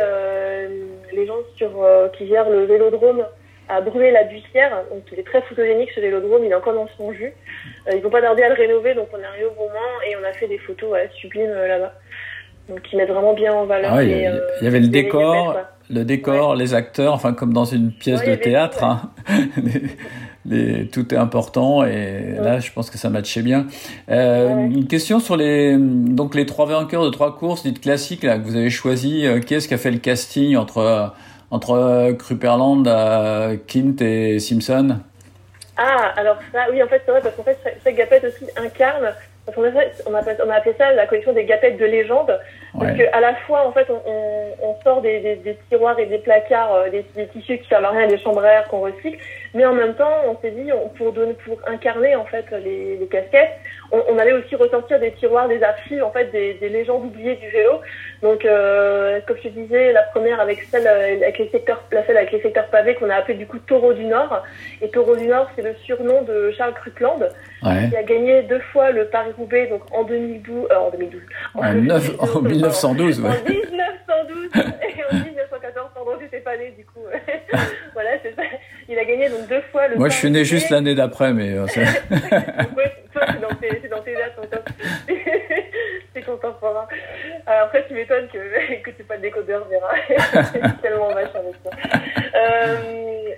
les 1.11 1.25
gens 1.25 1.39
sur 1.55 1.71
qui 2.15 2.27
gèrent 2.27 2.49
le 2.49 2.65
vélodrome 2.65 3.25
à 3.67 3.81
brûler 3.81 4.11
la 4.11 4.23
buissière. 4.23 4.83
Donc 4.91 5.03
il 5.11 5.19
est 5.19 5.23
très 5.25 5.41
photogénique 5.41 5.89
ce 5.95 5.99
vélodrome, 5.99 6.45
il 6.45 6.51
est 6.51 6.55
encore 6.55 6.73
dans 6.75 6.87
son 6.97 7.11
jus. 7.13 7.33
Ils 7.91 8.01
vont 8.01 8.11
pas 8.11 8.21
tarder 8.21 8.43
à 8.43 8.49
le 8.49 8.55
rénover 8.55 8.93
donc 8.93 9.07
on 9.13 9.19
est 9.19 9.25
arrivé 9.25 9.45
au 9.45 9.51
bon 9.51 9.67
moment 9.67 10.01
et 10.07 10.15
on 10.15 10.23
a 10.23 10.33
fait 10.33 10.47
des 10.47 10.59
photos 10.59 10.91
ouais, 10.91 11.09
sublimes 11.15 11.51
là-bas. 11.53 11.93
Donc 12.69 12.81
qui 12.83 12.95
mettent 12.95 13.09
vraiment 13.11 13.33
bien 13.33 13.53
en 13.53 13.65
valeur. 13.65 13.91
Ah 13.93 13.97
ouais, 13.97 14.05
il 14.05 14.11
y 14.21 14.25
avait- 14.25 14.41
il 14.61 14.63
y 14.63 14.67
avait 14.67 14.79
le 14.79 14.87
décor, 14.87 15.55
le 15.91 16.03
décor, 16.03 16.55
les 16.55 16.73
acteurs, 16.73 17.13
enfin 17.13 17.33
comme 17.33 17.53
dans 17.53 17.65
une 17.65 17.91
pièce 17.91 18.21
Ouais, 18.21 18.31
de 18.31 18.35
théâtre, 18.35 18.79
tout, 18.79 18.85
hein. 18.85 19.01
Les- 20.47 20.73
les- 20.73 20.87
tout 20.87 21.13
est 21.13 21.17
important 21.17 21.83
et 21.83 22.35
là 22.39 22.59
je 22.59 22.71
pense 22.71 22.89
que 22.89 22.97
ça 22.97 23.09
matchait 23.09 23.41
bien. 23.41 23.65
Euh. 24.09 24.49
Une 24.65 24.87
question 24.87 25.19
sur 25.19 25.37
les 25.37 25.75
donc 25.79 26.35
les 26.35 26.45
trois 26.45 26.65
vainqueurs 26.67 27.03
de 27.03 27.09
trois 27.09 27.35
courses 27.35 27.63
dites 27.63 27.81
classiques 27.81 28.23
là 28.23 28.37
que 28.37 28.43
vous 28.43 28.55
avez 28.55 28.69
choisi. 28.69 29.25
euh, 29.25 29.39
qui 29.39 29.53
est-ce 29.55 29.67
qui 29.67 29.73
a 29.73 29.77
fait 29.77 29.91
le 29.91 29.97
casting 29.99 30.55
entre 30.55 31.13
entre 31.51 31.71
euh, 31.71 32.13
Kruperland, 32.13 32.87
euh, 32.87 33.55
Kint 33.67 34.01
et 34.01 34.39
Simpson? 34.39 34.97
Ah, 35.77 36.13
alors 36.15 36.37
ça, 36.53 36.59
oui, 36.71 36.81
en 36.81 36.87
fait, 36.87 37.01
c'est 37.05 37.11
vrai, 37.11 37.21
parce 37.21 37.35
qu'en 37.35 37.43
fait, 37.43 37.57
chaque, 37.63 37.77
chaque 37.83 37.95
gapette 37.95 38.23
aussi 38.23 38.45
incarne, 38.57 39.13
on 39.47 39.63
a, 39.63 40.21
on 40.45 40.49
a 40.49 40.55
appelé 40.55 40.75
ça 40.77 40.91
la 40.93 41.07
collection 41.07 41.33
des 41.33 41.45
gapettes 41.45 41.77
de 41.77 41.85
légende, 41.85 42.39
parce 42.79 42.91
Ouais. 42.91 42.97
que 43.05 43.15
à 43.15 43.19
la 43.21 43.35
fois, 43.47 43.67
en 43.67 43.71
fait, 43.71 43.87
on, 43.89 44.01
on, 44.09 44.69
on 44.69 44.75
sort 44.83 45.01
des, 45.01 45.19
des, 45.19 45.35
des 45.37 45.57
tiroirs 45.69 45.97
et 45.99 46.05
des 46.05 46.17
placards, 46.19 46.73
euh, 46.75 46.89
des, 46.89 47.05
des 47.15 47.27
tissus 47.27 47.57
qui 47.59 47.67
servent 47.69 47.85
à 47.85 47.89
rien, 47.91 48.07
des 48.07 48.17
chambres 48.17 48.43
à 48.43 48.47
air 48.51 48.67
qu'on 48.67 48.81
recycle, 48.81 49.17
mais 49.53 49.65
en 49.65 49.73
même 49.73 49.93
temps, 49.95 50.11
on 50.27 50.37
s'est 50.41 50.51
dit, 50.51 50.71
on- 50.73 50.89
pour 50.89 51.11
donner, 51.13 51.33
pour 51.45 51.57
incarner, 51.67 52.15
en 52.15 52.25
fait, 52.25 52.45
les, 52.63 52.97
les 52.97 53.07
casquettes, 53.07 53.51
on, 53.91 54.17
allait 54.17 54.33
aussi 54.33 54.55
ressortir 54.55 54.99
des 54.99 55.11
tiroirs, 55.13 55.47
des 55.47 55.61
archives, 55.63 56.03
en 56.03 56.11
fait, 56.11 56.25
des, 56.31 56.55
des 56.55 56.69
légendes 56.69 57.05
oubliées 57.05 57.35
du 57.35 57.49
vélo. 57.49 57.81
Donc, 58.21 58.43
euh, 58.45 59.19
comme 59.27 59.37
je 59.43 59.49
disais, 59.49 59.93
la 59.93 60.01
première 60.03 60.39
avec 60.39 60.63
celle 60.63 60.87
euh, 60.87 61.17
avec 61.21 61.37
les 61.37 61.49
secteurs, 61.49 61.83
la 61.91 62.03
celle 62.05 62.17
avec 62.17 62.31
les 62.31 62.41
secteurs 62.41 62.65
pavés 62.67 62.95
qu'on 62.95 63.09
a 63.09 63.15
appelé 63.15 63.35
du 63.37 63.45
coup 63.45 63.59
Taureau 63.59 63.93
du 63.93 64.05
Nord. 64.05 64.43
Et 64.81 64.89
Taureau 64.89 65.15
du 65.15 65.27
Nord, 65.27 65.47
c'est 65.55 65.61
le 65.61 65.75
surnom 65.85 66.23
de 66.23 66.51
Charles 66.57 66.73
Ouais. 67.63 67.89
qui 67.89 67.95
a 67.97 68.03
gagné 68.03 68.43
deux 68.43 68.59
fois 68.71 68.91
le 68.91 69.05
Paris-Roubaix, 69.05 69.67
donc 69.67 69.81
en 69.91 70.03
2012, 70.03 70.67
euh, 70.71 70.75
en 70.75 70.89
2012. 70.91 71.21
En, 71.55 71.73
neuf- 71.73 72.15
en 72.19 72.41
1912, 72.67 73.19
ouais. 73.21 73.29
En 73.29 73.49
1912 73.49 74.49
et 74.55 75.15
en 75.15 75.15
1914, 75.25 75.89
pardon, 75.93 76.11
j'étais 76.21 76.39
pas 76.39 76.57
née 76.57 76.71
du 76.77 76.85
coup. 76.85 76.99
voilà, 77.93 78.09
c'est 78.23 78.35
ça. 78.35 78.41
Il 78.87 78.97
a 78.99 79.05
gagné 79.05 79.29
donc 79.29 79.47
deux 79.47 79.61
fois 79.71 79.87
le 79.87 79.95
Moi 79.97 80.09
je 80.09 80.15
suis 80.15 80.29
né 80.31 80.45
juste 80.45 80.69
l'année 80.69 80.95
d'après, 80.95 81.33
mais 81.33 81.51
euh, 81.53 81.65
c'est- 81.67 81.81
ouais, 82.11 82.93
toi, 83.13 83.23
c'est 83.27 83.41
dans 83.41 83.55
tes, 83.55 83.79
c'est 83.81 83.89
dans 83.89 84.01
tes 84.01 84.13
dates, 84.13 84.37
c'est 86.13 86.21
contemporain. 86.21 86.87
Euh, 87.47 87.63
après, 87.63 87.85
tu 87.87 87.93
m'étonnes 87.93 88.27
que, 88.27 88.81
que 88.83 88.91
tu 88.91 89.03
pas 89.03 89.17
de 89.17 89.21
décodeur, 89.23 89.67
Vera. 89.69 90.43
c'est 90.53 90.81
tellement 90.81 91.09
vache 91.09 91.29
avec 91.35 91.61
toi. 91.61 91.71
Euh, 92.35 92.75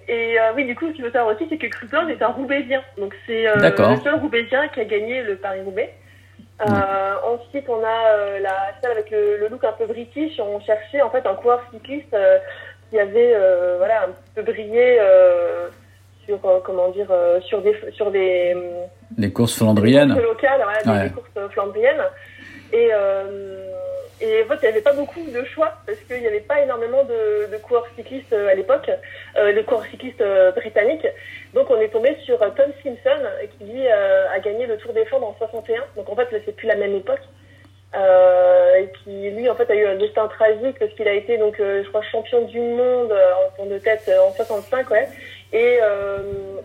et 0.07 0.39
euh, 0.39 0.51
oui, 0.55 0.65
du 0.65 0.75
coup, 0.75 0.87
ce 0.89 0.93
qu'il 0.93 1.03
faut 1.05 1.11
savoir 1.11 1.35
aussi, 1.35 1.47
c'est 1.49 1.57
que 1.57 1.67
Krupland 1.67 2.07
est 2.09 2.21
un 2.21 2.27
Roubaisien. 2.27 2.81
Donc, 2.97 3.13
c'est 3.25 3.43
le 3.43 3.97
seul 4.03 4.15
Roubaisien 4.15 4.67
qui 4.69 4.79
a 4.81 4.85
gagné 4.85 5.23
le 5.23 5.35
Paris-Roubaix. 5.37 5.93
Euh, 6.61 7.13
ensuite, 7.23 7.65
on 7.69 7.83
a 7.83 8.13
euh, 8.15 8.39
la 8.39 8.55
celle 8.81 8.91
avec 8.91 9.11
le, 9.11 9.37
le 9.37 9.47
look 9.47 9.63
un 9.63 9.73
peu 9.73 9.85
british. 9.85 10.39
On 10.39 10.59
cherchait 10.61 11.01
en 11.01 11.09
fait 11.11 11.25
un 11.27 11.35
coureur 11.35 11.61
cycliste 11.71 12.13
euh, 12.13 12.39
qui 12.89 12.99
avait 12.99 13.33
euh, 13.35 13.75
voilà 13.77 14.03
un 14.05 14.07
petit 14.11 14.31
peu 14.35 14.41
brillé 14.41 14.97
euh, 14.99 15.67
sur 16.25 16.39
euh, 16.45 16.59
comment 16.65 16.89
dire 16.89 17.07
euh, 17.11 17.39
sur 17.41 17.61
des 17.61 17.75
sur 17.91 18.09
des 18.11 18.55
les 19.17 19.31
courses 19.31 19.57
flandriennes. 19.57 20.09
des 20.09 20.15
courses 20.15 20.27
locales, 20.27 20.61
voilà, 20.63 20.99
Ouais. 21.03 21.09
des 21.09 21.13
courses 21.15 21.51
flandriennes. 21.53 22.03
Et, 22.73 22.89
euh, 22.91 23.71
et 24.19 24.43
en 24.43 24.47
fait, 24.47 24.55
il 24.55 24.61
n'y 24.61 24.67
avait 24.67 24.81
pas 24.81 24.93
beaucoup 24.93 25.23
de 25.29 25.43
choix 25.45 25.73
parce 25.85 25.99
qu'il 25.99 26.19
n'y 26.19 26.27
avait 26.27 26.39
pas 26.39 26.61
énormément 26.61 27.03
de, 27.03 27.55
coureurs 27.57 27.87
cyclistes 27.95 28.33
euh, 28.33 28.49
à 28.49 28.55
l'époque, 28.55 28.89
euh, 29.37 29.53
de 29.53 29.61
coureurs 29.61 29.85
cyclistes 29.85 30.21
euh, 30.21 30.51
britanniques. 30.51 31.07
Donc, 31.53 31.69
on 31.69 31.79
est 31.79 31.89
tombé 31.89 32.17
sur 32.25 32.41
euh, 32.41 32.49
Tom 32.49 32.71
Simpson 32.83 33.27
qui, 33.57 33.65
lui, 33.65 33.87
euh, 33.87 34.29
a 34.31 34.39
gagné 34.39 34.65
le 34.65 34.77
Tour 34.77 34.93
des 34.93 35.05
Flandres 35.05 35.27
en 35.27 35.35
61. 35.37 35.83
Donc, 35.95 36.09
en 36.09 36.15
fait, 36.15 36.27
c'est 36.45 36.55
plus 36.55 36.67
la 36.67 36.75
même 36.75 36.95
époque. 36.95 37.21
Euh, 37.95 38.75
et 38.75 38.91
qui, 39.03 39.29
lui, 39.29 39.49
en 39.49 39.55
fait, 39.55 39.69
a 39.69 39.75
eu 39.75 39.85
un 39.85 39.95
destin 39.95 40.27
tragique 40.27 40.77
parce 40.79 40.91
qu'il 40.93 41.07
a 41.07 41.13
été, 41.13 41.37
donc, 41.37 41.59
euh, 41.59 41.83
je 41.83 41.89
crois, 41.89 42.01
champion 42.01 42.41
du 42.45 42.59
monde 42.59 43.11
euh, 43.11 43.31
en 43.45 43.55
tour 43.55 43.65
de 43.67 43.77
tête 43.77 44.03
euh, 44.09 44.19
en 44.27 44.31
65, 44.33 44.89
ouais. 44.89 45.07
Et 45.53 45.79
euh, 45.81 46.17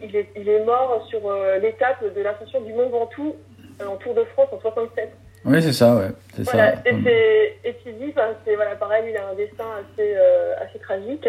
il, 0.02 0.16
est, 0.16 0.28
il 0.36 0.48
est 0.48 0.64
mort 0.64 1.06
sur 1.08 1.20
euh, 1.26 1.58
l'étape 1.58 2.02
de 2.02 2.20
l'ascension 2.20 2.60
du 2.62 2.72
Mont 2.72 2.88
Ventoux 2.88 3.36
euh, 3.80 3.86
en 3.86 3.96
Tour 3.96 4.14
de 4.14 4.24
France 4.24 4.48
en 4.52 4.60
67. 4.60 5.10
Oui, 5.44 5.60
c'est 5.62 5.72
ça, 5.72 5.96
ouais. 5.96 6.08
C'est 6.36 6.42
Voilà, 6.44 6.76
ça. 6.76 6.82
et, 6.86 6.94
c'est- 7.04 7.56
et 7.64 7.74
tu 7.84 7.92
dis, 7.92 8.12
enfin, 8.16 8.28
c'est 8.44 8.54
voilà, 8.54 8.76
pareil, 8.76 9.04
il 9.10 9.16
a 9.16 9.26
un 9.28 9.34
destin 9.34 9.64
assez, 9.80 10.14
euh, 10.16 10.54
assez 10.60 10.78
tragique. 10.78 11.28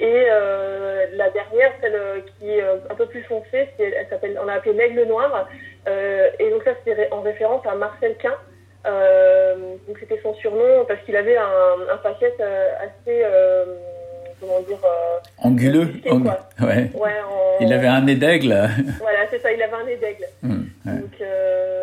Et 0.00 0.24
euh, 0.30 1.06
la 1.14 1.28
dernière, 1.30 1.72
celle 1.80 1.94
euh, 1.94 2.18
qui 2.38 2.50
est 2.50 2.62
un 2.62 2.94
peu 2.94 3.06
plus 3.06 3.22
foncée, 3.24 3.68
c'est, 3.76 3.90
elle 3.98 4.06
s'appelle, 4.08 4.38
on 4.40 4.46
l'a 4.46 4.54
appelée 4.54 4.72
l'aigle 4.74 5.04
noir. 5.06 5.48
Euh, 5.88 6.28
et 6.38 6.50
donc 6.50 6.62
ça, 6.64 6.70
c'est 6.84 7.12
en 7.12 7.20
référence 7.22 7.66
à 7.66 7.74
Marcel 7.74 8.14
Quint. 8.22 8.36
Donc 9.86 9.96
c'était 10.00 10.20
son 10.22 10.34
surnom 10.34 10.84
parce 10.86 11.00
qu'il 11.02 11.16
avait 11.16 11.36
un, 11.36 11.76
un 11.92 11.98
faciès 11.98 12.32
euh, 12.40 12.70
assez, 12.80 13.22
comment 14.40 14.60
dire, 14.60 14.78
euh, 14.84 15.18
Anguleux. 15.42 15.90
Risqué, 15.92 16.10
ang-. 16.10 16.24
Ouais. 16.60 16.90
ouais, 16.94 17.20
en, 17.28 17.56
Il 17.60 17.72
avait 17.72 17.86
un 17.86 18.00
nez 18.02 18.14
d'aigle. 18.14 18.56
Voilà, 19.00 19.20
c'est 19.30 19.40
ça, 19.40 19.52
il 19.52 19.62
avait 19.62 19.74
un 19.74 19.84
nez 19.84 19.96
d'aigle. 19.96 20.24
Ouais. 20.42 20.92
Donc 21.00 21.20
euh. 21.20 21.77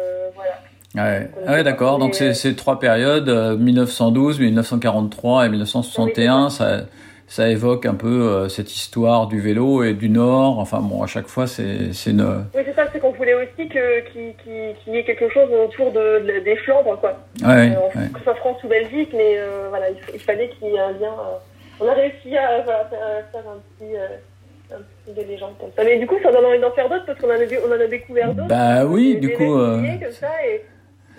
Ouais, 0.96 1.30
ouais 1.48 1.64
d'accord. 1.64 1.98
Donc 2.00 2.16
c'est 2.16 2.30
euh, 2.30 2.34
c'est 2.34 2.56
trois 2.56 2.80
périodes, 2.80 3.30
euh, 3.30 3.58
1912, 3.58 4.40
1943 4.40 5.46
et 5.46 5.50
1961. 5.50 6.50
ça, 6.50 6.82
ça 7.28 7.50
évoque 7.50 7.86
un 7.88 7.96
peu 7.96 8.08
euh, 8.08 8.50
cette 8.50 8.74
histoire 8.74 9.28
du 9.28 9.40
vélo 9.42 9.84
et 9.84 9.94
du 9.94 10.10
Nord. 10.10 10.60
Enfin 10.60 10.80
bon, 10.80 11.02
à 11.04 11.08
chaque 11.08 11.28
fois 11.28 11.48
c'est 11.48 11.92
c'est 11.94 12.12
une. 12.12 12.22
Oui, 12.56 12.62
c'est 12.66 12.76
ça, 12.76 12.86
c'est 12.94 13.00
qu'on 13.00 13.12
voulait 13.12 13.34
aussi 13.34 13.68
que 13.68 14.00
qu'il 14.12 14.94
y 14.94 14.98
ait 14.98 15.04
quelque 15.04 15.28
chose 15.30 15.50
autour 15.52 15.92
de, 15.92 16.20
de- 16.20 16.44
des 16.44 16.56
Flandres, 16.58 17.00
quoi. 17.00 17.20
Ouais, 17.44 17.72
Euh, 17.76 18.00
ouais. 18.00 18.08
Que 18.14 18.20
ce 18.20 18.24
soit 18.26 18.36
France 18.36 18.64
ou 18.64 18.68
Belgique, 18.68 19.10
mais 19.14 19.38
euh, 19.38 19.68
voilà, 19.70 19.90
il, 19.90 19.98
il 20.14 20.20
fallait 20.20 20.50
qu'il 20.50 20.70
y 20.70 20.76
ait 20.76 20.80
un 20.80 20.92
lien. 20.92 21.12
euh, 21.12 21.38
on 21.82 21.88
a 21.90 21.94
réussi 21.94 22.38
à, 22.38 22.62
voilà, 22.64 22.86
faire, 22.90 23.00
un 23.42 23.58
petit, 23.78 23.96
euh, 23.98 24.76
un 24.76 24.80
petit 25.06 25.20
de 25.20 25.28
légende 25.28 25.56
comme 25.60 25.70
ça. 25.76 25.84
Mais 25.84 25.98
du 26.00 26.08
coup, 26.08 26.16
ça 26.24 26.32
donne 26.32 26.46
envie 26.46 26.60
d'en 26.62 26.72
faire 26.72 26.88
d'autres 26.88 27.06
parce 27.06 27.20
qu'on 27.20 27.28
en 27.28 27.34
en 27.34 27.82
a 27.82 27.88
découvert 27.88 28.34
d'autres. 28.34 28.48
Bah 28.48 28.86
oui, 28.86 29.18
du 29.20 29.32
coup. 29.34 29.58
euh, 29.58 29.82
récits 29.82 30.00
comme 30.00 30.12
ça, 30.14 30.30
et 30.48 30.62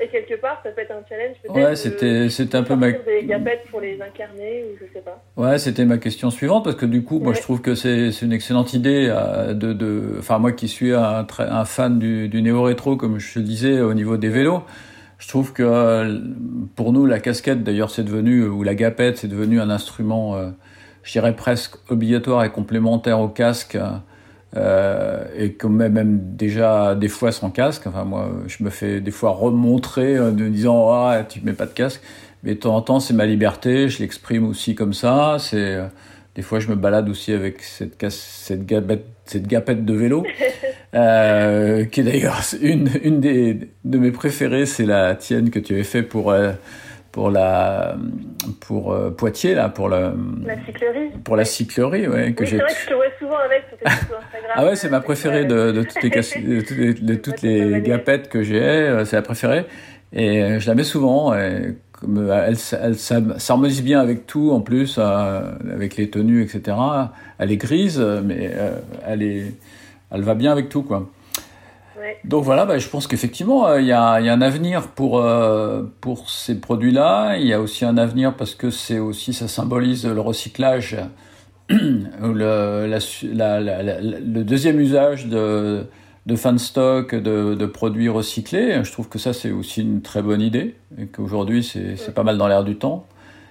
Et 0.00 0.08
quelque 0.08 0.34
part, 0.40 0.60
ça 0.62 0.70
peut 0.70 0.82
être 0.82 0.92
un 0.92 1.02
challenge 1.08 1.36
peut-être. 1.42 1.54
Ouais, 1.54 1.76
c'était 1.76 2.28
c'était 2.28 2.56
un 2.56 2.62
peu 2.62 2.76
ma 2.76 2.92
des 2.92 2.98
pour 3.70 3.80
les 3.80 4.00
incarner 4.00 4.64
ou 4.64 4.76
je 4.80 4.92
sais 4.92 5.02
pas. 5.04 5.22
Ouais, 5.36 5.58
c'était 5.58 5.84
ma 5.84 5.98
question 5.98 6.30
suivante 6.30 6.64
parce 6.64 6.76
que 6.76 6.86
du 6.86 7.02
coup, 7.02 7.18
moi, 7.18 7.32
je 7.32 7.40
trouve 7.40 7.60
que 7.60 7.74
c'est 7.74 8.12
c'est 8.12 8.26
une 8.26 8.32
excellente 8.32 8.72
idée 8.72 9.08
euh, 9.10 9.54
de 9.54 9.72
de. 9.72 10.16
Enfin, 10.18 10.38
moi 10.38 10.52
qui 10.52 10.68
suis 10.68 10.92
un 10.92 11.26
un 11.38 11.64
fan 11.64 11.98
du, 11.98 12.28
du 12.28 12.42
néo 12.42 12.62
rétro, 12.62 12.96
comme 12.96 13.18
je 13.18 13.34
te 13.34 13.38
disais 13.38 13.80
au 13.80 13.94
niveau 13.94 14.16
des 14.16 14.28
vélos, 14.28 14.62
je 15.18 15.28
trouve 15.28 15.52
que 15.52 15.62
euh, 15.62 16.18
pour 16.74 16.92
nous, 16.92 17.06
la 17.06 17.20
casquette, 17.20 17.62
d'ailleurs, 17.64 17.90
c'est 17.90 18.04
devenu 18.04 18.44
ou 18.46 18.62
la 18.62 18.74
gapette, 18.74 19.18
c'est 19.18 19.28
devenu 19.28 19.60
un 19.60 19.70
instrument, 19.70 20.36
euh, 20.36 20.50
je 21.02 21.12
dirais 21.12 21.34
presque 21.34 21.76
obligatoire 21.90 22.44
et 22.44 22.50
complémentaire 22.50 23.20
au 23.20 23.28
casque. 23.28 23.76
Euh, 23.76 23.92
et 24.56 25.52
quand 25.52 25.68
même, 25.68 25.92
même 25.92 26.20
déjà 26.36 26.94
des 26.94 27.08
fois 27.08 27.32
sans 27.32 27.50
casque. 27.50 27.86
Enfin, 27.86 28.04
moi, 28.04 28.30
je 28.46 28.62
me 28.64 28.70
fais 28.70 29.00
des 29.00 29.10
fois 29.10 29.30
remontrer 29.30 30.16
euh, 30.16 30.30
de 30.30 30.44
me 30.44 30.50
disant 30.50 30.88
ah 30.90 31.24
tu 31.28 31.40
mets 31.42 31.52
pas 31.52 31.66
de 31.66 31.72
casque. 31.72 32.00
Mais 32.42 32.54
de 32.54 32.60
temps 32.60 32.76
en 32.76 32.82
temps, 32.82 33.00
c'est 33.00 33.14
ma 33.14 33.26
liberté. 33.26 33.88
Je 33.88 34.00
l'exprime 34.00 34.46
aussi 34.46 34.74
comme 34.74 34.92
ça. 34.92 35.36
C'est 35.40 35.56
euh, 35.56 35.86
des 36.34 36.42
fois, 36.42 36.60
je 36.60 36.68
me 36.68 36.74
balade 36.74 37.08
aussi 37.08 37.32
avec 37.32 37.62
cette 37.62 37.96
casse, 37.96 38.16
cette 38.16 38.66
gapette, 38.66 39.06
cette 39.24 39.46
gapette 39.46 39.84
de 39.84 39.94
vélo, 39.94 40.24
euh, 40.94 41.84
qui 41.86 42.00
est 42.00 42.04
d'ailleurs 42.04 42.40
une 42.60 42.90
une 43.02 43.20
des 43.20 43.58
de 43.84 43.98
mes 43.98 44.10
préférées. 44.10 44.66
C'est 44.66 44.86
la 44.86 45.14
tienne 45.14 45.50
que 45.50 45.58
tu 45.58 45.74
avais 45.74 45.82
fait 45.84 46.02
pour 46.02 46.30
euh, 46.30 46.52
pour 47.16 47.30
la 47.30 47.96
pour 48.60 48.92
euh, 48.92 49.08
Poitiers 49.10 49.54
là 49.54 49.70
pour 49.70 49.88
le 49.88 50.12
La 50.44 50.54
cyclerie. 50.66 51.08
pour 51.24 51.34
la 51.34 51.46
cyclerie 51.46 52.06
ouais 52.06 52.34
que 52.34 52.44
Oui, 52.44 52.50
c'est 52.50 52.56
j'ai 52.56 52.56
vrai 52.58 52.66
que 52.74 52.78
je 52.84 52.88
te 52.90 52.94
vois 52.94 53.04
souvent 53.18 53.38
avec 53.38 53.62
Instagram. 53.86 54.20
ah 54.54 54.64
ouais, 54.66 54.76
c'est 54.76 54.90
ma 54.90 55.00
préférée 55.00 55.46
de, 55.46 55.72
de 55.72 55.82
toutes 55.82 56.02
les, 56.02 56.10
de 56.10 56.60
toutes 56.60 56.76
les, 56.76 56.92
de 56.94 57.14
toutes 57.14 57.40
les 57.42 57.80
gapettes 57.80 58.28
que 58.28 58.42
j'ai. 58.42 58.60
euh, 58.62 59.06
C'est 59.06 59.16
la 59.16 59.22
préférée. 59.22 59.64
Et 60.12 60.42
euh, 60.42 60.60
je 60.60 60.68
la 60.68 60.74
mets 60.74 60.84
souvent. 60.84 61.34
Et 61.34 61.76
comme 61.98 62.18
euh, 62.18 62.44
elle, 62.48 62.56
elle 62.82 62.96
s'harmonise 63.38 63.82
bien 63.82 63.98
avec 64.00 64.26
tout, 64.26 64.50
en 64.52 64.60
plus, 64.60 64.96
euh, 64.98 65.40
avec 65.72 65.96
les 65.96 66.10
tenues, 66.10 66.42
etc. 66.42 66.76
Elle 67.38 67.50
est 67.50 67.56
grise, 67.56 67.98
mais 68.24 68.50
euh, 68.54 68.76
elle, 69.06 69.22
est, 69.22 69.54
elle 70.12 70.20
va 70.22 70.34
bien 70.34 70.52
avec 70.52 70.68
tout, 70.68 70.82
quoi. 70.82 71.08
Ouais. 71.98 72.18
Donc 72.24 72.44
voilà, 72.44 72.66
bah, 72.66 72.78
je 72.78 72.88
pense 72.88 73.06
qu'effectivement, 73.06 73.66
euh, 73.68 73.80
il 73.80 73.86
y, 73.86 73.92
a, 73.92 74.20
il 74.20 74.26
y 74.26 74.28
a 74.28 74.32
un 74.32 74.42
avenir 74.42 74.88
pour, 74.88 75.18
euh, 75.20 75.82
pour 76.00 76.28
ces 76.30 76.60
produits-là. 76.60 77.36
Il 77.38 77.46
y 77.46 77.52
a 77.52 77.60
aussi 77.60 77.84
un 77.84 77.96
avenir 77.96 78.34
parce 78.34 78.54
que 78.54 78.70
c'est 78.70 78.98
aussi, 78.98 79.32
ça 79.32 79.48
symbolise 79.48 80.06
le 80.06 80.20
recyclage, 80.20 80.96
le, 81.70 82.86
la 82.86 83.00
su- 83.00 83.32
la- 83.32 83.60
la- 83.60 83.82
la- 83.82 84.00
le 84.00 84.44
deuxième 84.44 84.78
usage 84.80 85.26
de, 85.26 85.84
de 86.26 86.36
fan 86.36 86.58
stock, 86.58 87.14
de, 87.14 87.54
de 87.54 87.66
produits 87.66 88.08
recyclés. 88.08 88.82
Je 88.84 88.92
trouve 88.92 89.08
que 89.08 89.18
ça, 89.18 89.32
c'est 89.32 89.50
aussi 89.50 89.80
une 89.82 90.02
très 90.02 90.22
bonne 90.22 90.40
idée 90.40 90.76
et 90.98 91.06
qu'aujourd'hui, 91.06 91.62
c'est 91.64 91.96
c'est 91.96 92.14
pas 92.14 92.22
mal 92.24 92.38
dans 92.38 92.48
l'air 92.48 92.64
du 92.64 92.76
temps. 92.76 93.06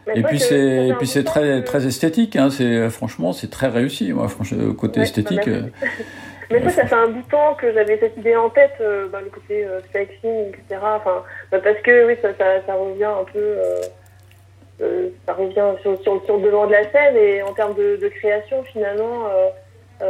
Mais 0.07 0.19
Et 0.19 0.23
puis 0.23 0.39
c'est 0.39 0.93
puis 0.99 1.07
c'est 1.07 1.23
de 1.23 1.25
très 1.27 1.61
que- 1.61 1.65
très 1.65 1.87
esthétique. 1.87 2.35
Hein. 2.35 2.49
C'est 2.51 2.89
franchement, 2.91 3.33
c'est 3.33 3.49
très 3.49 3.67
réussi. 3.69 4.13
Moi, 4.13 4.27
franchement, 4.27 4.71
côté 4.73 4.99
Ouais, 4.99 5.05
esthétique. 5.07 5.49
Mais 6.51 6.61
ça, 6.63 6.69
ça 6.69 6.85
fait 6.85 6.95
un 6.95 7.07
bout 7.07 7.21
de 7.21 7.29
temps 7.29 7.55
que 7.55 7.73
j'avais 7.73 7.97
cette 7.97 8.17
idée 8.17 8.35
en 8.35 8.49
tête, 8.49 8.75
euh, 8.81 9.07
bah, 9.07 9.19
le 9.21 9.29
côté 9.29 9.65
euh, 9.65 9.79
flexing, 9.91 10.49
etc. 10.49 10.79
Enfin, 10.81 11.23
bah, 11.51 11.59
parce 11.63 11.79
que 11.79 12.05
oui, 12.07 12.15
ça, 12.21 12.29
ça, 12.37 12.61
ça 12.65 12.73
revient 12.75 13.03
un 13.05 13.23
peu, 13.23 13.39
euh, 13.39 13.81
euh, 14.81 15.09
ça 15.25 15.33
revient 15.33 15.73
sur, 15.81 15.99
sur, 16.01 16.23
sur 16.25 16.37
le 16.37 16.43
devant 16.43 16.67
de 16.67 16.73
la 16.73 16.89
scène 16.91 17.15
et 17.17 17.41
en 17.41 17.53
termes 17.53 17.73
de, 17.75 17.95
de 17.95 18.07
création, 18.09 18.63
finalement, 18.63 19.29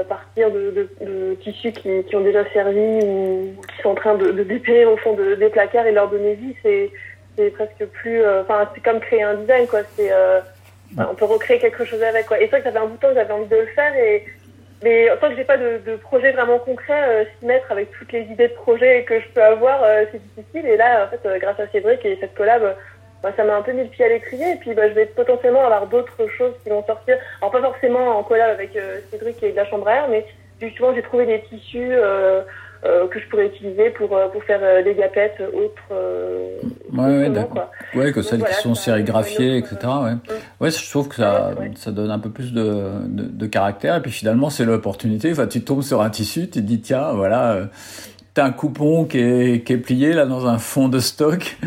partir 0.09 0.51
de, 0.51 0.71
de, 0.71 1.05
de 1.05 1.35
tissus 1.35 1.71
qui, 1.71 2.03
qui 2.03 2.15
ont 2.15 2.21
déjà 2.21 2.43
servi 2.51 3.05
ou 3.05 3.55
qui 3.69 3.81
sont 3.81 3.89
en 3.89 3.95
train 3.95 4.15
de, 4.15 4.31
de 4.31 4.43
dépérir 4.43 4.91
au 4.91 4.97
fond 4.97 5.13
de, 5.13 5.35
des 5.35 5.49
placards 5.49 5.85
et 5.85 5.91
leur 5.91 6.09
donner 6.09 6.33
vie, 6.33 6.55
c'est 6.63 6.91
c'est 7.37 7.49
presque 7.49 7.85
plus, 7.91 8.25
enfin, 8.25 8.69
c'est 8.73 8.81
comme 8.81 9.01
créer 9.01 9.21
un 9.21 9.33
design, 9.33 9.67
quoi. 9.67 9.81
C'est, 9.95 10.09
on 10.97 11.15
peut 11.15 11.25
recréer 11.25 11.59
quelque 11.59 11.83
chose 11.83 12.01
avec, 12.01 12.27
quoi. 12.27 12.39
Et 12.39 12.45
c'est 12.45 12.51
vrai 12.51 12.59
que 12.59 12.65
ça 12.65 12.71
fait 12.71 12.77
un 12.77 12.85
bout 12.85 12.95
de 12.95 12.99
temps 12.99 13.09
que 13.09 13.15
j'avais 13.15 13.33
envie 13.33 13.49
de 13.49 13.57
le 13.57 13.65
faire 13.67 13.93
et 13.95 14.23
mais 14.85 15.09
tant 15.19 15.29
que 15.29 15.35
j'ai 15.35 15.43
pas 15.43 15.57
de, 15.57 15.81
de 15.83 15.95
projet 15.95 16.31
vraiment 16.31 16.59
concret, 16.59 17.01
euh, 17.09 17.25
s'y 17.39 17.47
mettre 17.47 17.71
avec 17.71 17.89
toutes 17.97 18.11
les 18.11 18.21
idées 18.21 18.49
de 18.49 18.53
projets 18.53 19.03
que 19.03 19.19
je 19.19 19.27
peux 19.29 19.41
avoir, 19.41 19.81
euh, 19.81 20.05
c'est 20.11 20.21
difficile. 20.21 20.69
Et 20.69 20.77
là, 20.77 21.05
en 21.05 21.07
fait, 21.09 21.27
euh, 21.27 21.39
grâce 21.39 21.59
à 21.59 21.67
Cédric 21.69 22.05
et 22.05 22.15
cette 22.21 22.35
collab, 22.35 22.75
bah, 23.23 23.31
ça 23.35 23.43
m'a 23.45 23.55
un 23.55 23.63
peu 23.63 23.71
mis 23.71 23.81
le 23.81 23.89
pied 23.89 24.05
à 24.05 24.09
l'étrier. 24.09 24.51
Et 24.51 24.55
puis, 24.57 24.75
bah, 24.75 24.87
je 24.87 24.93
vais 24.93 25.07
potentiellement 25.07 25.65
avoir 25.65 25.87
d'autres 25.87 26.27
choses 26.27 26.53
qui 26.63 26.69
vont 26.69 26.85
sortir. 26.85 27.17
Alors, 27.41 27.51
pas 27.51 27.61
forcément 27.61 28.19
en 28.19 28.21
collab 28.21 28.51
avec 28.51 28.77
Cédric 29.09 29.41
et 29.41 29.53
de 29.53 29.55
la 29.55 29.65
chambre 29.65 29.87
à 29.87 29.95
air, 29.95 30.07
mais 30.07 30.23
justement, 30.61 30.93
j'ai 30.93 31.01
trouvé 31.01 31.25
des 31.25 31.41
tissus 31.41 31.95
que 32.84 33.20
je 33.20 33.27
pourrais 33.29 33.48
utiliser 33.48 33.89
pour, 33.91 34.15
euh, 34.15 34.27
pour 34.27 34.44
faire 34.44 34.60
euh, 34.62 34.84
des 34.84 34.94
gapettes 34.96 35.41
autres. 35.53 35.84
Euh, 35.91 36.58
Ouais, 36.94 37.05
ouais, 37.05 37.29
d'accord. 37.29 37.72
Ouais, 37.94 38.12
que 38.12 38.15
Donc 38.20 38.24
celles 38.29 38.39
voilà, 38.39 38.53
qui 38.55 38.62
sont 38.62 38.75
sérigraphiées, 38.75 39.58
etc. 39.58 39.75
Ouais. 40.03 40.12
ouais, 40.62 40.72
je 40.72 40.89
trouve 40.89 41.10
que 41.10 41.15
ça, 41.15 41.53
ça 41.75 41.91
donne 41.91 42.10
un 42.12 42.20
peu 42.20 42.29
plus 42.29 42.53
de, 42.53 42.63
de, 43.08 43.24
de 43.24 43.46
caractère. 43.48 43.96
Et 43.98 44.01
puis 44.01 44.12
finalement, 44.12 44.50
c'est 44.50 44.63
l'opportunité. 44.65 45.32
Enfin, 45.32 45.48
tu 45.48 45.62
tombes 45.62 45.82
sur 45.82 46.01
un 46.01 46.10
tissu, 46.10 46.41
tu 46.41 46.48
te 46.48 46.60
dis, 46.60 46.79
tiens, 46.79 47.12
voilà, 47.13 47.51
euh, 47.53 47.65
t'as 48.34 48.46
un 48.46 48.51
coupon 48.51 49.05
qui 49.05 49.20
est, 49.20 49.65
qui 49.65 49.74
est 49.74 49.77
plié 49.77 50.13
là 50.13 50.25
dans 50.25 50.48
un 50.48 50.58
fond 50.58 50.88
de 50.88 51.00
stock. 51.00 51.58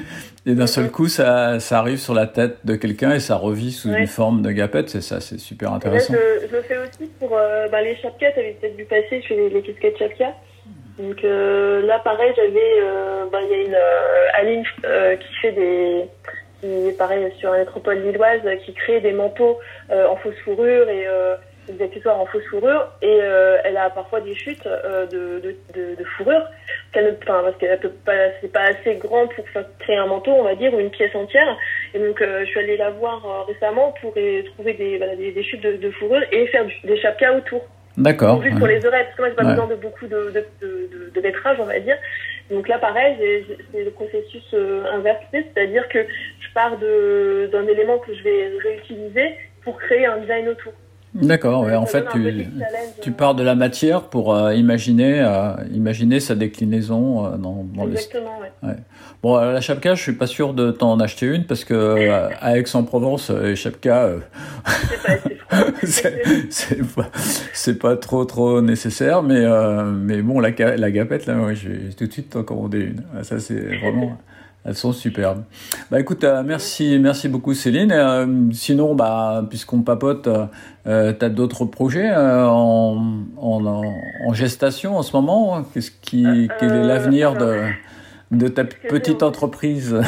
Et 0.46 0.54
d'un 0.54 0.66
seul 0.68 0.90
coup, 0.90 1.08
ça, 1.08 1.60
ça 1.60 1.78
arrive 1.78 1.98
sur 1.98 2.14
la 2.14 2.26
tête 2.26 2.58
de 2.64 2.74
quelqu'un 2.74 3.10
et 3.12 3.20
ça 3.20 3.36
revit 3.36 3.72
sous 3.72 3.90
Ouais. 3.90 4.00
une 4.00 4.06
forme 4.06 4.40
de 4.40 4.50
gapette. 4.50 4.88
C'est 4.88 5.02
ça, 5.02 5.20
c'est 5.20 5.38
super 5.38 5.70
là, 5.70 5.76
intéressant. 5.76 6.14
je, 6.14 6.46
je 6.46 6.56
le 6.56 6.62
fais 6.62 6.78
aussi 6.78 7.10
pour 7.18 7.36
euh, 7.36 7.68
bah, 7.68 7.82
les 7.82 7.96
chapkas, 7.96 8.30
t'avais 8.34 8.56
peut-être 8.58 8.76
vu 8.76 8.84
passer, 8.84 9.20
je 9.20 9.26
fais 9.26 9.36
les, 9.36 9.50
les 9.50 9.60
casquettes 9.62 9.98
chapkas. 9.98 10.32
Donc 10.98 11.22
euh, 11.22 11.86
là, 11.86 12.00
pareil, 12.00 12.32
j'avais, 12.36 12.80
euh, 12.80 13.26
bah, 13.30 13.38
il 13.42 13.50
y 13.50 13.54
a 13.54 13.62
une 13.62 13.74
euh, 13.74 14.28
Aline 14.34 14.64
qui 14.64 15.34
fait 15.40 15.52
des, 15.52 16.04
qui 16.60 16.88
est 16.88 16.98
pareil 16.98 17.32
sur 17.38 17.52
la 17.52 17.58
métropole 17.58 18.00
lilloise, 18.02 18.40
qui 18.64 18.74
crée 18.74 19.00
des 19.00 19.12
manteaux 19.12 19.58
en 19.90 20.16
fausse 20.16 20.38
fourrure 20.44 20.88
et 20.88 21.06
des 21.68 21.84
accessoires 21.84 22.18
en 22.18 22.26
fausse 22.26 22.44
fourrure. 22.46 22.88
Et 23.00 23.16
elle 23.64 23.76
a 23.76 23.90
parfois 23.90 24.20
des 24.20 24.34
chutes 24.34 24.64
de, 24.66 25.40
de, 25.40 25.54
de, 25.94 26.04
fourrure, 26.16 26.44
qu'elle 26.92 27.06
ne, 27.06 27.10
parce 27.12 27.56
qu'elle 27.58 27.78
peut 27.78 27.92
pas, 28.04 28.30
c'est 28.40 28.52
pas 28.52 28.64
assez 28.64 28.96
grand 28.96 29.28
pour 29.28 29.44
créer 29.78 29.96
un 29.96 30.06
manteau, 30.06 30.32
on 30.32 30.42
va 30.42 30.56
dire, 30.56 30.74
ou 30.74 30.80
une 30.80 30.90
pièce 30.90 31.14
entière. 31.14 31.56
Et 31.94 32.00
donc, 32.00 32.20
je 32.20 32.44
suis 32.44 32.58
allée 32.58 32.76
la 32.76 32.90
voir 32.90 33.46
récemment 33.46 33.94
pour 34.00 34.14
trouver 34.14 34.72
des, 34.74 34.98
des, 34.98 35.30
des 35.30 35.42
chutes 35.44 35.62
de, 35.62 35.90
fourrure 35.92 36.24
et 36.32 36.48
faire 36.48 36.66
des 36.82 37.00
chapkas 37.00 37.36
autour. 37.36 37.64
D'accord. 37.98 38.40
Juste 38.42 38.54
ouais. 38.54 38.58
pour 38.58 38.68
les 38.68 38.84
oreilles, 38.86 39.04
parce 39.04 39.16
que 39.16 39.22
moi, 39.22 39.28
j'ai 39.30 39.36
pas 39.36 39.44
Ouais. 39.44 39.50
besoin 39.50 39.66
de 39.66 39.74
beaucoup 39.74 40.06
de, 40.06 40.30
de, 40.30 40.46
de, 40.62 40.88
de, 40.92 41.10
de 41.14 41.20
métrage, 41.20 41.56
on 41.60 41.64
va 41.64 41.78
dire. 41.80 41.96
Donc 42.50 42.66
là, 42.68 42.78
pareil, 42.78 43.16
c'est 43.72 43.84
le 43.84 43.90
processus 43.90 44.44
euh, 44.54 44.84
inversé, 44.92 45.44
c'est-à-dire 45.52 45.86
que 45.88 45.98
je 46.00 46.52
pars 46.54 46.78
de- 46.78 47.48
d'un 47.52 47.66
élément 47.66 47.98
que 47.98 48.14
je 48.14 48.22
vais 48.22 48.50
réutiliser 48.62 49.34
pour 49.64 49.76
créer 49.78 50.06
un 50.06 50.18
design 50.18 50.48
autour. 50.48 50.72
D'accord. 51.14 51.64
Ouais, 51.64 51.74
en 51.74 51.86
fait, 51.86 52.06
tu, 53.00 53.12
pars 53.12 53.34
de 53.34 53.42
la 53.42 53.54
matière 53.54 54.02
pour 54.04 54.34
euh, 54.34 54.54
imaginer, 54.54 55.20
euh, 55.20 55.52
imaginer 55.72 56.20
sa 56.20 56.34
déclinaison 56.34 57.24
euh, 57.26 57.36
dans, 57.36 57.64
dans 57.74 57.84
le 57.84 57.92
Exactement, 57.92 58.38
ouais. 58.62 58.74
Bon, 59.22 59.36
euh, 59.36 59.52
la 59.52 59.60
chapka, 59.60 59.94
je 59.94 60.02
suis 60.02 60.12
pas 60.12 60.26
sûr 60.26 60.54
de 60.54 60.70
t'en 60.70 61.00
acheter 61.00 61.26
une 61.26 61.44
parce 61.44 61.64
que 61.64 62.10
à 62.40 62.58
Aix-en-Provence, 62.58 63.30
les 63.30 63.56
chapkas, 63.56 64.10
C'est 65.82 66.94
pas 66.94 67.10
pas, 67.80 67.96
trop 67.96 68.24
trop 68.24 68.60
nécessaire, 68.60 69.22
mais 69.22 69.44
mais 69.84 70.22
bon, 70.22 70.40
la, 70.40 70.50
la 70.50 70.90
gapette 70.90 71.26
là, 71.26 71.36
ouais, 71.40 71.54
je 71.54 71.68
vais 71.68 71.92
tout 71.96 72.06
de 72.06 72.12
suite 72.12 72.30
t'en 72.30 72.42
commander 72.42 72.80
une. 72.80 73.02
Ah, 73.16 73.24
Ça, 73.24 73.40
c'est 73.40 73.78
vraiment. 73.78 74.18
Elles 74.64 74.74
sont 74.74 74.92
superbes. 74.92 75.44
Bah 75.90 76.00
écoute, 76.00 76.24
euh, 76.24 76.42
merci, 76.44 76.98
merci 76.98 77.28
beaucoup 77.28 77.54
Céline. 77.54 77.92
Euh, 77.92 78.26
sinon, 78.52 78.94
bah 78.94 79.44
puisqu'on 79.48 79.82
papote, 79.82 80.26
euh, 80.26 80.46
euh, 80.86 81.12
t'as 81.12 81.28
d'autres 81.28 81.64
projets 81.64 82.10
en, 82.14 83.22
en, 83.36 83.66
en, 83.66 84.32
gestation 84.34 84.98
en 84.98 85.02
ce 85.02 85.16
moment? 85.16 85.62
Qu'est-ce 85.72 85.90
qui, 85.90 86.48
quel 86.58 86.72
est 86.72 86.84
l'avenir 86.84 87.34
de 87.34 87.62
de 88.30 88.48
ta 88.48 88.64
petite 88.64 89.22
entreprise? 89.22 89.96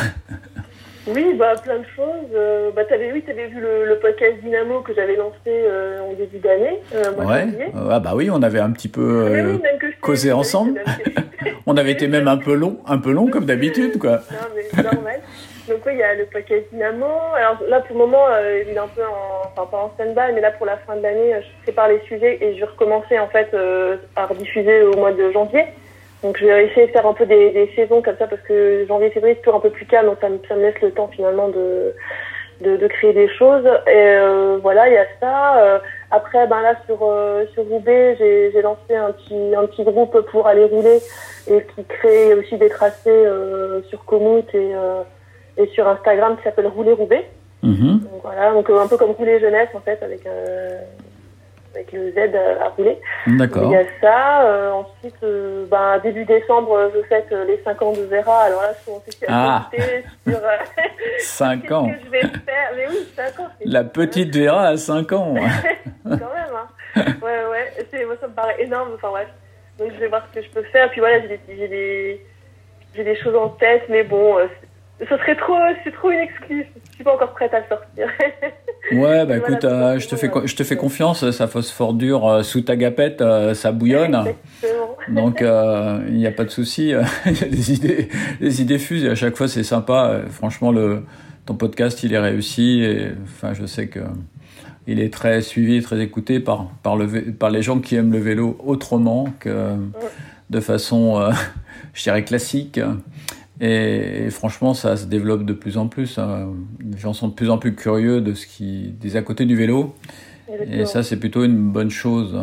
Oui, 1.14 1.34
bah 1.38 1.54
plein 1.62 1.78
de 1.78 1.84
choses. 1.96 2.28
Euh, 2.34 2.70
bah 2.74 2.84
t'avais 2.84 3.10
oui, 3.12 3.22
t'avais 3.22 3.46
vu 3.46 3.60
le, 3.60 3.84
le 3.86 3.98
podcast 3.98 4.34
Dynamo 4.42 4.80
que 4.80 4.94
j'avais 4.94 5.16
lancé 5.16 5.36
euh, 5.46 6.00
en 6.00 6.12
début 6.12 6.38
d'année, 6.38 6.78
euh, 6.94 7.10
Ouais. 7.18 7.40
janvier. 7.42 7.66
Ah 7.90 8.00
bah 8.00 8.12
oui, 8.14 8.30
on 8.30 8.42
avait 8.42 8.60
un 8.60 8.70
petit 8.70 8.88
peu. 8.88 9.24
Ah, 9.26 9.30
euh, 9.30 9.56
oui, 9.82 9.88
causé 10.00 10.32
ensemble. 10.32 10.82
on 11.66 11.76
avait 11.76 11.92
été 11.92 12.06
même 12.08 12.28
un 12.28 12.36
peu 12.36 12.54
long, 12.54 12.78
un 12.86 12.98
peu 12.98 13.12
long 13.12 13.26
comme 13.28 13.44
d'habitude, 13.46 13.98
quoi. 13.98 14.20
Non, 14.30 14.48
mais 14.54 14.62
c'est 14.72 14.82
normal. 14.82 15.20
Donc 15.68 15.78
oui, 15.86 15.92
il 15.94 15.98
y 15.98 16.02
a 16.02 16.14
le 16.14 16.24
podcast 16.26 16.64
Dynamo. 16.72 17.06
Alors 17.36 17.58
là, 17.68 17.80
pour 17.80 17.96
le 17.96 18.04
moment, 18.06 18.26
euh, 18.28 18.62
il 18.66 18.74
est 18.74 18.78
un 18.78 18.88
peu 18.88 19.02
en, 19.02 19.48
enfin 19.56 19.68
pas 19.70 19.76
en 19.78 19.90
stand-by, 19.94 20.34
mais 20.34 20.40
là 20.40 20.50
pour 20.52 20.66
la 20.66 20.76
fin 20.78 20.96
de 20.96 21.02
l'année, 21.02 21.32
je 21.40 21.62
prépare 21.64 21.88
les 21.88 22.00
sujets 22.08 22.38
et 22.40 22.54
je 22.54 22.60
vais 22.60 22.66
recommencer 22.66 23.18
en 23.18 23.28
fait 23.28 23.54
à 24.16 24.26
rediffuser 24.26 24.82
au 24.82 24.96
mois 24.96 25.12
de 25.12 25.30
janvier. 25.32 25.64
Donc 26.22 26.36
je 26.38 26.44
vais 26.44 26.66
essayer 26.66 26.86
de 26.86 26.92
faire 26.92 27.06
un 27.06 27.14
peu 27.14 27.26
des, 27.26 27.50
des 27.50 27.70
saisons 27.74 28.02
comme 28.02 28.16
ça 28.18 28.26
parce 28.26 28.42
que 28.42 28.84
janvier-février 28.86 29.36
c'est 29.36 29.42
toujours 29.42 29.58
un 29.58 29.60
peu 29.60 29.70
plus 29.70 29.86
calme, 29.86 30.06
donc 30.08 30.18
ça 30.20 30.28
me, 30.28 30.38
ça 30.48 30.54
me 30.54 30.62
laisse 30.62 30.80
le 30.82 30.90
temps 30.90 31.08
finalement 31.08 31.48
de, 31.48 31.94
de, 32.60 32.76
de 32.76 32.86
créer 32.88 33.12
des 33.14 33.28
choses. 33.28 33.66
Et 33.86 33.90
euh, 33.96 34.58
voilà, 34.60 34.88
il 34.88 34.94
y 34.94 34.98
a 34.98 35.06
ça. 35.20 35.64
Euh, 35.64 35.78
Après, 36.10 36.46
ben 36.46 36.60
là 36.60 36.74
sur 36.86 36.98
euh, 37.02 37.46
sur 37.54 37.64
Roubaix, 37.64 38.16
j'ai 38.18 38.50
j'ai 38.52 38.62
lancé 38.62 38.94
un 38.94 39.12
petit 39.12 39.54
un 39.54 39.64
petit 39.66 39.84
groupe 39.84 40.20
pour 40.30 40.46
aller 40.46 40.64
rouler 40.64 40.98
et 41.48 41.64
qui 41.74 41.84
crée 41.84 42.34
aussi 42.34 42.58
des 42.58 42.68
tracés 42.68 43.08
euh, 43.08 43.80
sur 43.88 44.04
Komoot 44.04 44.48
et 44.54 44.74
euh, 44.74 45.02
et 45.56 45.66
sur 45.68 45.86
Instagram 45.86 46.36
qui 46.36 46.42
s'appelle 46.42 46.66
Rouler 46.66 46.92
Roubaix. 46.92 47.24
Mhm. 47.62 48.00
Donc 48.10 48.22
voilà, 48.24 48.52
donc 48.52 48.68
euh, 48.68 48.80
un 48.80 48.88
peu 48.88 48.96
comme 48.96 49.12
Rouler 49.12 49.38
Jeunesse 49.38 49.68
en 49.74 49.80
fait 49.80 50.02
avec 50.02 50.26
euh, 50.26 50.80
avec 51.74 51.92
le 51.92 52.10
Z 52.12 52.18
à, 52.34 52.64
à 52.64 52.68
rouler. 52.70 52.98
Il 53.26 53.36
D'accord. 53.36 53.72
y 53.72 53.76
a 53.76 53.84
ça. 54.00 54.46
euh, 54.46 54.70
ensuite, 54.72 55.14
euh, 55.22 55.66
ben, 55.70 55.98
début 56.02 56.24
décembre, 56.24 56.72
euh, 56.72 56.90
je 56.94 57.02
fête 57.02 57.26
euh, 57.32 57.44
les 57.44 57.60
5 57.62 57.80
ans 57.82 57.92
de 57.92 58.02
Vera. 58.02 58.42
Alors 58.42 58.62
là, 58.62 58.72
je 58.74 59.10
suis 59.12 59.26
Ah. 59.28 59.68
sur 60.26 60.36
euh, 60.36 60.56
5 61.18 61.62
qu'est-ce 61.62 61.72
ans. 61.74 61.88
que 61.88 61.94
je 62.04 62.10
vais 62.10 62.20
faire. 62.20 62.70
Mais 62.76 62.86
oui, 62.88 63.08
5 63.16 63.40
ans. 63.40 63.48
La 63.64 63.84
petite 63.84 64.34
Vera 64.36 64.68
à 64.68 64.76
5 64.76 65.12
ans. 65.12 65.34
Quand 66.04 66.10
même, 66.10 66.20
hein. 66.54 66.68
Ouais, 67.22 67.44
ouais. 67.50 68.04
Moi, 68.06 68.16
ça 68.20 68.26
me 68.28 68.32
paraît 68.34 68.60
énorme. 68.62 68.90
Enfin, 68.96 69.10
bref. 69.10 69.28
Donc, 69.78 69.92
je 69.94 69.98
vais 70.00 70.08
voir 70.08 70.26
ce 70.32 70.38
que 70.40 70.44
je 70.44 70.50
peux 70.50 70.62
faire. 70.64 70.90
Puis 70.90 71.00
voilà, 71.00 71.20
j'ai 71.20 71.28
des, 71.28 71.40
j'ai 71.56 71.68
des, 71.68 72.26
j'ai 72.94 73.04
des 73.04 73.16
choses 73.16 73.36
en 73.36 73.48
tête, 73.50 73.84
mais 73.88 74.02
bon, 74.02 74.38
euh, 74.38 74.46
ce 75.00 75.16
serait 75.16 75.36
trop, 75.36 75.56
c'est 75.84 75.92
trop 75.94 76.10
une 76.10 76.18
excuse. 76.20 76.66
Je 76.90 76.94
suis 76.96 77.04
pas 77.04 77.14
encore 77.14 77.30
prête 77.32 77.54
à 77.54 77.60
le 77.60 77.66
sortir. 77.68 78.08
Ouais, 78.92 79.24
bah 79.26 79.36
écoute, 79.36 79.64
euh, 79.64 79.98
je 79.98 80.08
te 80.08 80.16
fais 80.16 80.30
je 80.44 80.56
te 80.56 80.64
fais 80.64 80.76
confiance, 80.76 81.30
ça 81.30 81.46
phosphore 81.46 81.94
dur 81.94 82.26
euh, 82.26 82.42
sous 82.42 82.62
ta 82.62 82.76
gapette, 82.76 83.20
euh, 83.20 83.54
ça 83.54 83.72
bouillonne. 83.72 84.14
Exactement. 84.16 84.96
Donc 85.08 85.42
euh, 85.42 86.00
il 86.08 86.16
n'y 86.16 86.26
a 86.26 86.32
pas 86.32 86.44
de 86.44 86.50
souci, 86.50 86.92
il 87.26 87.40
y 87.40 87.44
a 87.44 87.48
des 87.48 87.72
idées, 87.72 88.08
les 88.40 88.62
idées 88.62 88.78
fusent 88.78 89.04
et 89.04 89.10
à 89.10 89.14
chaque 89.14 89.36
fois 89.36 89.48
c'est 89.48 89.62
sympa. 89.62 90.22
Franchement, 90.30 90.72
le 90.72 91.02
ton 91.46 91.54
podcast 91.54 92.02
il 92.02 92.12
est 92.12 92.18
réussi 92.18 92.82
et 92.82 93.12
enfin 93.24 93.54
je 93.54 93.66
sais 93.66 93.86
que 93.86 94.00
il 94.86 95.00
est 95.00 95.12
très 95.12 95.40
suivi, 95.40 95.80
très 95.82 96.00
écouté 96.00 96.40
par 96.40 96.66
par 96.82 96.96
le 96.96 97.32
par 97.32 97.50
les 97.50 97.62
gens 97.62 97.78
qui 97.78 97.94
aiment 97.94 98.12
le 98.12 98.18
vélo 98.18 98.56
autrement 98.64 99.28
que 99.38 99.76
de 100.50 100.60
façon, 100.60 101.30
je 101.94 102.02
dirais 102.02 102.24
classique. 102.24 102.80
Et, 103.60 104.24
et 104.26 104.30
franchement, 104.30 104.72
ça 104.74 104.96
se 104.96 105.06
développe 105.06 105.44
de 105.44 105.52
plus 105.52 105.76
en 105.76 105.86
plus. 105.86 106.18
hein. 106.18 106.48
Les 106.80 106.98
gens 106.98 107.12
sont 107.12 107.28
de 107.28 107.34
plus 107.34 107.50
en 107.50 107.58
plus 107.58 107.74
curieux 107.74 108.20
de 108.20 108.34
ce 108.34 108.46
qui 108.46 108.94
des 109.00 109.16
à 109.16 109.22
côté 109.22 109.44
du 109.44 109.56
vélo. 109.56 109.94
Et 110.70 110.84
ça, 110.86 111.02
c'est 111.02 111.16
plutôt 111.18 111.44
une 111.44 111.70
bonne 111.70 111.90
chose. 111.90 112.36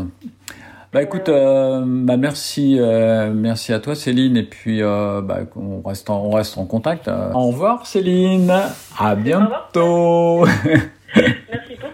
Bah 0.94 1.02
écoute, 1.04 1.28
euh, 1.28 1.84
bah 1.86 2.16
merci, 2.16 2.78
euh, 2.80 3.34
merci 3.34 3.74
à 3.74 3.80
toi 3.82 3.94
Céline, 3.94 4.38
et 4.38 4.44
puis 4.44 4.82
euh, 4.82 5.22
bah, 5.22 5.40
on 5.58 5.82
reste 5.82 6.10
en, 6.10 6.24
on 6.24 6.32
reste 6.32 6.58
en 6.58 6.66
contact. 6.66 7.10
Au 7.10 7.48
revoir 7.48 7.86
Céline, 7.86 8.54
à 8.98 9.16
bientôt. 9.16 10.46
Merci 11.16 11.76
pour 11.80 11.90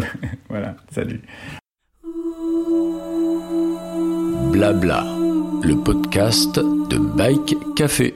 tout. 0.00 0.06
Voilà, 0.48 0.76
salut. 0.90 1.20
Blabla, 4.50 5.04
le 5.62 5.74
podcast 5.84 6.58
de 6.58 6.96
Bike 7.16 7.54
Café. 7.76 8.14